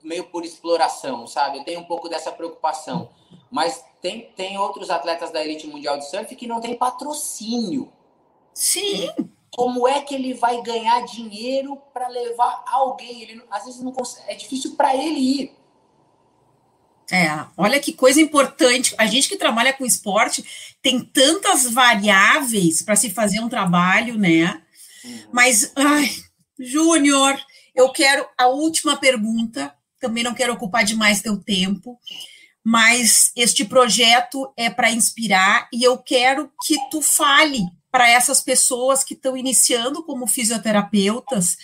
[0.03, 1.59] meio por exploração, sabe?
[1.59, 3.11] Eu tenho um pouco dessa preocupação.
[3.51, 7.93] Mas tem, tem outros atletas da elite mundial de surf que não tem patrocínio.
[8.55, 9.11] Sim.
[9.51, 13.23] Como é que ele vai ganhar dinheiro para levar alguém?
[13.23, 15.59] Ele às vezes não consegue, é difícil para ele ir.
[17.11, 18.95] É, olha que coisa importante.
[18.99, 24.63] A gente que trabalha com esporte tem tantas variáveis para se fazer um trabalho, né?
[25.05, 25.19] Uhum.
[25.33, 26.11] Mas, ai,
[26.59, 27.39] Júnior,
[27.75, 29.75] eu quero a última pergunta.
[29.99, 31.99] Também não quero ocupar demais teu tempo
[32.71, 39.03] mas este projeto é para inspirar e eu quero que tu fale para essas pessoas
[39.03, 41.57] que estão iniciando como fisioterapeutas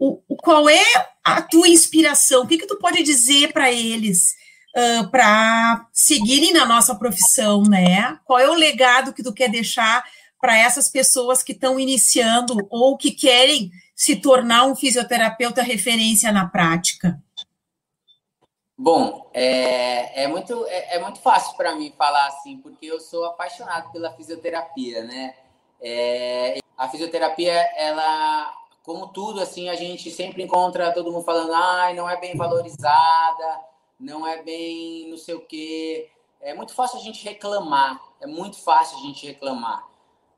[0.00, 0.82] o, o, qual é
[1.22, 4.34] a tua inspiração, o que, que tu pode dizer para eles
[4.74, 8.18] uh, para seguirem na nossa profissão, né?
[8.24, 10.02] Qual é o legado que tu quer deixar
[10.40, 16.48] para essas pessoas que estão iniciando ou que querem se tornar um fisioterapeuta referência na
[16.48, 17.22] prática?
[18.78, 23.26] Bom, é, é, muito, é, é muito fácil para mim falar assim, porque eu sou
[23.26, 25.34] apaixonado pela fisioterapia, né?
[25.80, 28.52] É, a fisioterapia, ela,
[28.82, 33.60] como tudo, assim, a gente sempre encontra todo mundo falando, ai, não é bem valorizada,
[33.98, 36.10] não é bem não sei o quê.
[36.40, 39.86] É muito fácil a gente reclamar, é muito fácil a gente reclamar.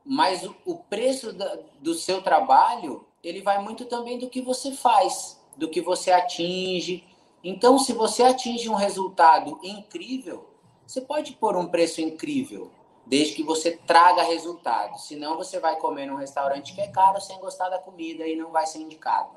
[0.05, 4.71] Mas o, o preço da, do seu trabalho, ele vai muito também do que você
[4.71, 7.05] faz, do que você atinge,
[7.43, 10.47] então, se você atinge um resultado incrível,
[10.87, 12.71] você pode pôr um preço incrível,
[13.05, 14.97] desde que você traga resultado.
[14.99, 18.51] Senão, você vai comer num restaurante que é caro sem gostar da comida e não
[18.51, 19.29] vai ser indicado.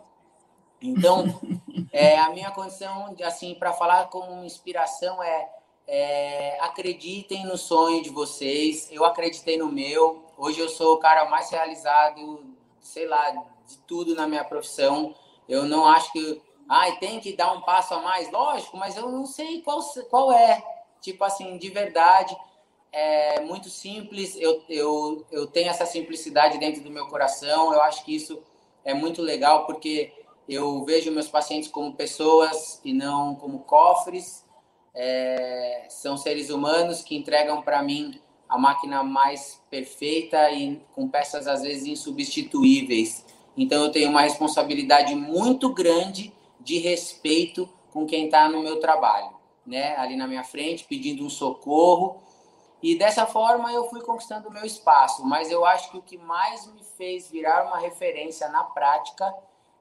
[0.80, 1.24] Então,
[1.92, 5.48] é, a minha condição, assim, para falar com inspiração é,
[5.86, 8.88] é acreditem no sonho de vocês.
[8.90, 10.24] Eu acreditei no meu.
[10.36, 12.44] Hoje eu sou o cara mais realizado,
[12.80, 15.14] sei lá, de tudo na minha profissão.
[15.48, 19.10] Eu não acho que ai, tem que dar um passo a mais, lógico, mas eu
[19.10, 20.62] não sei qual, qual é.
[21.00, 22.36] Tipo assim, de verdade,
[22.98, 28.02] é muito simples, eu, eu, eu tenho essa simplicidade dentro do meu coração, eu acho
[28.02, 28.42] que isso
[28.82, 30.14] é muito legal, porque
[30.48, 34.46] eu vejo meus pacientes como pessoas e não como cofres,
[34.94, 38.18] é, são seres humanos que entregam para mim
[38.48, 43.26] a máquina mais perfeita e com peças às vezes insubstituíveis.
[43.54, 49.36] Então eu tenho uma responsabilidade muito grande de respeito com quem está no meu trabalho,
[49.66, 49.94] né?
[49.96, 52.24] Ali na minha frente, pedindo um socorro.
[52.82, 55.24] E dessa forma eu fui conquistando o meu espaço.
[55.24, 59.34] Mas eu acho que o que mais me fez virar uma referência na prática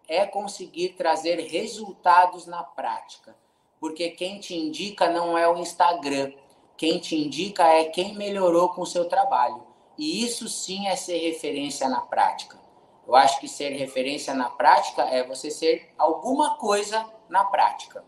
[0.07, 3.35] é conseguir trazer resultados na prática.
[3.79, 6.31] Porque quem te indica não é o Instagram,
[6.77, 9.63] quem te indica é quem melhorou com o seu trabalho.
[9.97, 12.59] E isso sim é ser referência na prática.
[13.07, 18.03] Eu acho que ser referência na prática é você ser alguma coisa na prática.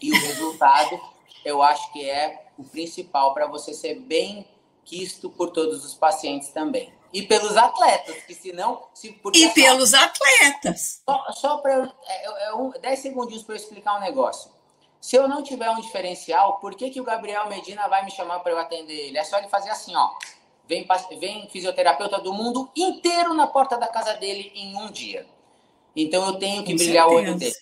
[0.00, 1.00] E o resultado,
[1.46, 4.44] eu acho que é o principal para você ser bem
[4.84, 6.92] quisto por todos os pacientes também.
[7.12, 8.34] E pelos atletas, que.
[8.34, 11.02] Se, porque e pelos atletas.
[11.08, 11.94] Só, só para.
[12.04, 14.50] É, é, um, 10 segundinhos para eu explicar um negócio.
[15.00, 18.40] Se eu não tiver um diferencial, por que, que o Gabriel Medina vai me chamar
[18.40, 19.16] para eu atender ele?
[19.16, 20.10] É só ele fazer assim, ó.
[20.66, 20.84] Vem,
[21.20, 25.24] vem fisioterapeuta do mundo inteiro na porta da casa dele em um dia.
[25.94, 27.28] Então eu tenho que Com brilhar certeza.
[27.28, 27.56] o olho dele.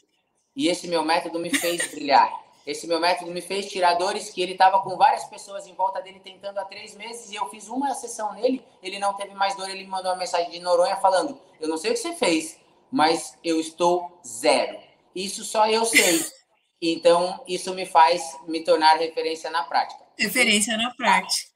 [0.57, 2.44] E esse meu método me fez brilhar.
[2.67, 6.01] Esse meu método me fez tirar dores que ele estava com várias pessoas em volta
[6.01, 9.55] dele tentando há três meses e eu fiz uma sessão nele, ele não teve mais
[9.55, 12.15] dor, ele me mandou uma mensagem de Noronha falando: Eu não sei o que você
[12.15, 12.59] fez,
[12.91, 14.79] mas eu estou zero.
[15.15, 16.25] Isso só eu sei.
[16.87, 20.05] Então, isso me faz me tornar referência na prática.
[20.19, 21.51] Referência na prática.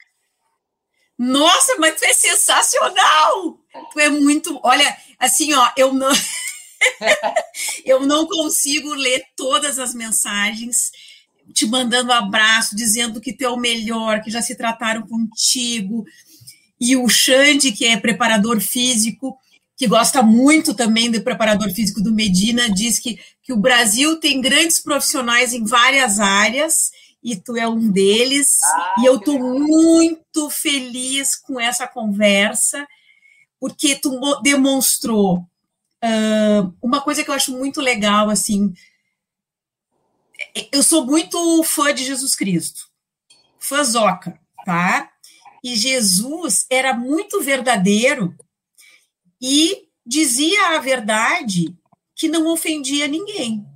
[1.19, 3.59] Nossa, mas tu é sensacional!
[3.93, 4.59] Tu é muito.
[4.63, 6.09] Olha, assim, ó, eu não.
[7.85, 10.91] eu não consigo ler todas as mensagens
[11.53, 16.05] te mandando um abraço, dizendo que tu é o melhor, que já se trataram contigo.
[16.81, 19.37] E o Xande, que é preparador físico,
[19.77, 24.41] que gosta muito também do preparador físico do Medina, diz que, que o Brasil tem
[24.41, 26.91] grandes profissionais em várias áreas
[27.23, 28.49] e tu é um deles.
[28.63, 32.87] Ah, e eu estou muito feliz com essa conversa,
[33.61, 35.45] porque tu demonstrou
[36.05, 38.73] uh, uma coisa que eu acho muito legal, assim,
[40.73, 42.89] eu sou muito fã de Jesus Cristo,
[43.59, 45.11] fãzoca, tá?
[45.63, 48.35] E Jesus era muito verdadeiro
[49.41, 51.77] e dizia a verdade
[52.15, 53.67] que não ofendia ninguém,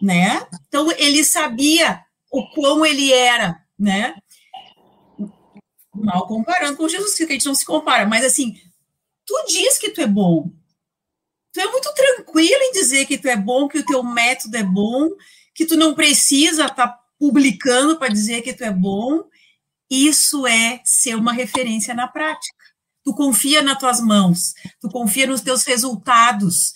[0.00, 0.46] né?
[0.68, 4.14] Então ele sabia o quão ele era, né?
[5.94, 8.58] Mal comparando com Jesus Cristo, que a gente não se compara, mas assim,
[9.26, 10.50] tu diz que tu é bom.
[11.52, 14.62] Tu é muito tranquilo em dizer que tu é bom, que o teu método é
[14.62, 15.08] bom,
[15.54, 19.24] que tu não precisa estar tá publicando para dizer que tu é bom.
[19.90, 22.60] Isso é ser uma referência na prática
[23.04, 26.74] tu confia nas tuas mãos, tu confia nos teus resultados.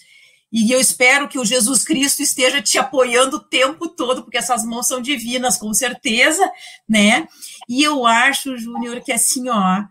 [0.52, 4.64] E eu espero que o Jesus Cristo esteja te apoiando o tempo todo, porque essas
[4.64, 6.48] mãos são divinas, com certeza,
[6.88, 7.26] né?
[7.68, 9.82] E eu acho, Júnior, que assim, ó,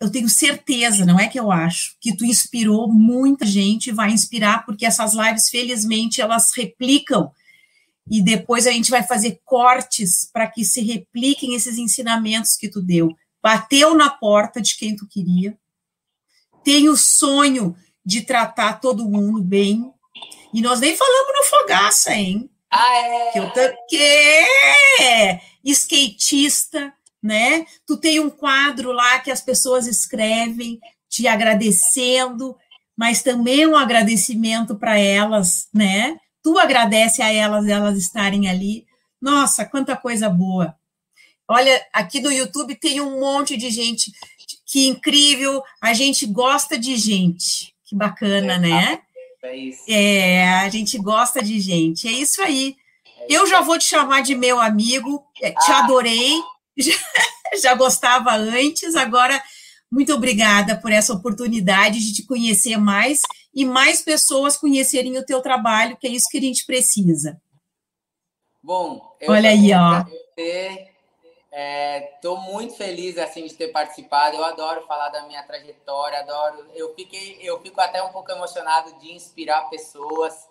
[0.00, 4.64] eu tenho certeza, não é que eu acho, que tu inspirou muita gente, vai inspirar,
[4.66, 7.30] porque essas lives, felizmente, elas replicam
[8.10, 12.80] e depois a gente vai fazer cortes para que se repliquem esses ensinamentos que tu
[12.80, 13.16] deu
[13.46, 15.56] bateu na porta de quem tu queria,
[16.64, 19.92] tem o sonho de tratar todo mundo bem.
[20.52, 22.50] E nós nem falamos no Fogaça, hein?
[22.68, 23.30] Ah, é?
[23.30, 23.52] Que eu
[23.88, 26.92] que é skatista,
[27.26, 27.66] né?
[27.86, 32.56] Tu tem um quadro lá que as pessoas escrevem te agradecendo,
[32.96, 36.16] mas também um agradecimento para elas, né?
[36.42, 38.86] Tu agradece a elas elas estarem ali.
[39.20, 40.74] Nossa, quanta coisa boa.
[41.48, 44.12] Olha, aqui no YouTube tem um monte de gente.
[44.64, 45.62] Que incrível!
[45.80, 47.74] A gente gosta de gente.
[47.84, 49.00] Que bacana, é, né?
[49.42, 49.82] É isso.
[49.88, 52.08] É, a gente gosta de gente.
[52.08, 52.76] É isso aí.
[53.20, 55.24] É Eu já vou te chamar de meu amigo.
[55.40, 55.84] É, te ah.
[55.84, 56.32] adorei.
[56.76, 56.94] Já,
[57.62, 58.94] já gostava antes.
[58.94, 59.42] Agora,
[59.90, 63.20] muito obrigada por essa oportunidade de te conhecer mais
[63.54, 67.40] e mais pessoas conhecerem o teu trabalho, que é isso que a gente precisa.
[68.62, 70.04] Bom, olha aí, ó.
[71.56, 74.36] Estou é, muito feliz assim de ter participado.
[74.36, 76.66] Eu adoro falar da minha trajetória, adoro.
[76.74, 80.45] Eu fiquei, eu fico até um pouco emocionado de inspirar pessoas.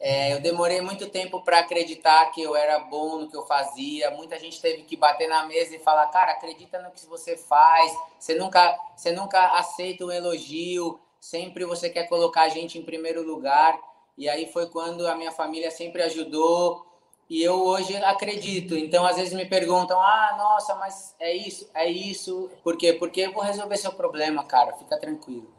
[0.00, 4.10] É, eu demorei muito tempo para acreditar que eu era bom no que eu fazia.
[4.12, 7.92] Muita gente teve que bater na mesa e falar, cara, acredita no que você faz.
[8.18, 11.00] Você nunca, você nunca aceita um elogio.
[11.20, 13.78] Sempre você quer colocar a gente em primeiro lugar.
[14.16, 16.86] E aí foi quando a minha família sempre ajudou
[17.28, 18.74] e eu hoje acredito.
[18.74, 22.50] Então, às vezes me perguntam: ah, nossa, mas é isso, é isso.
[22.62, 22.92] Por quê?
[22.92, 24.74] Porque eu vou resolver seu problema, cara.
[24.76, 25.52] Fica tranquilo.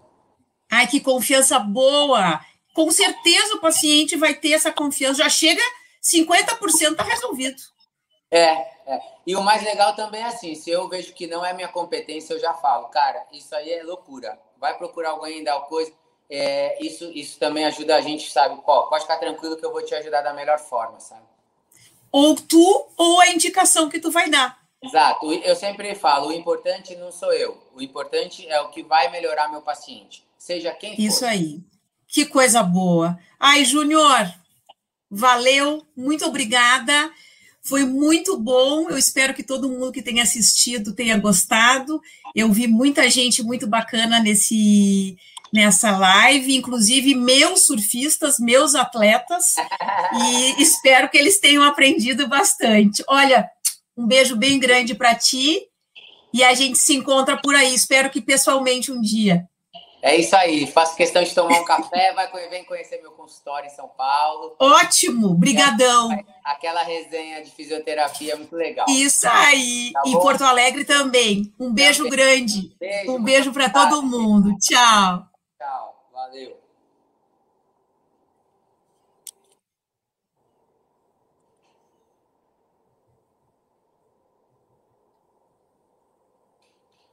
[0.72, 2.40] Ai, que confiança boa!
[2.74, 5.24] Com certeza o paciente vai ter essa confiança.
[5.24, 5.62] Já chega
[6.02, 7.62] 50% tá resolvido.
[8.32, 8.46] É,
[8.86, 9.02] é.
[9.26, 12.34] E o mais legal também é assim: se eu vejo que não é minha competência,
[12.34, 14.40] eu já falo, cara, isso aí é loucura.
[14.58, 15.92] Vai procurar alguém dar coisa.
[16.30, 18.62] É, isso, isso também ajuda a gente, sabe?
[18.62, 21.30] Pô, pode ficar tranquilo que eu vou te ajudar da melhor forma, sabe?
[22.12, 24.60] ou tu ou a indicação que tu vai dar.
[24.82, 25.32] Exato.
[25.34, 27.62] Eu sempre falo, o importante não sou eu.
[27.76, 31.02] O importante é o que vai melhorar meu paciente, seja quem for.
[31.02, 31.60] Isso aí.
[32.10, 33.18] Que coisa boa.
[33.40, 34.28] Ai, Júnior,
[35.10, 37.12] valeu, muito obrigada.
[37.62, 38.90] Foi muito bom.
[38.90, 42.02] Eu espero que todo mundo que tenha assistido tenha gostado.
[42.36, 45.16] Eu vi muita gente muito bacana nesse
[45.52, 49.56] nessa live, inclusive meus surfistas, meus atletas,
[50.14, 53.04] e espero que eles tenham aprendido bastante.
[53.08, 53.50] Olha,
[53.98, 55.60] um beijo bem grande para ti
[56.32, 57.74] e a gente se encontra por aí.
[57.74, 59.49] Espero que pessoalmente um dia.
[60.02, 60.66] É isso aí.
[60.68, 64.56] Faço questão de tomar um café, vai vem conhecer meu consultório em São Paulo.
[64.60, 66.10] Ótimo, brigadão.
[66.44, 68.86] Aquela resenha de fisioterapia é muito legal.
[68.90, 69.92] Isso aí.
[69.94, 71.54] Tá em Porto Alegre também.
[71.60, 72.76] Um beijo grande.
[72.80, 74.56] Beijo, um beijo para todo mundo.
[74.60, 75.28] Tchau.
[75.58, 76.10] Tchau.
[76.14, 76.69] Valeu.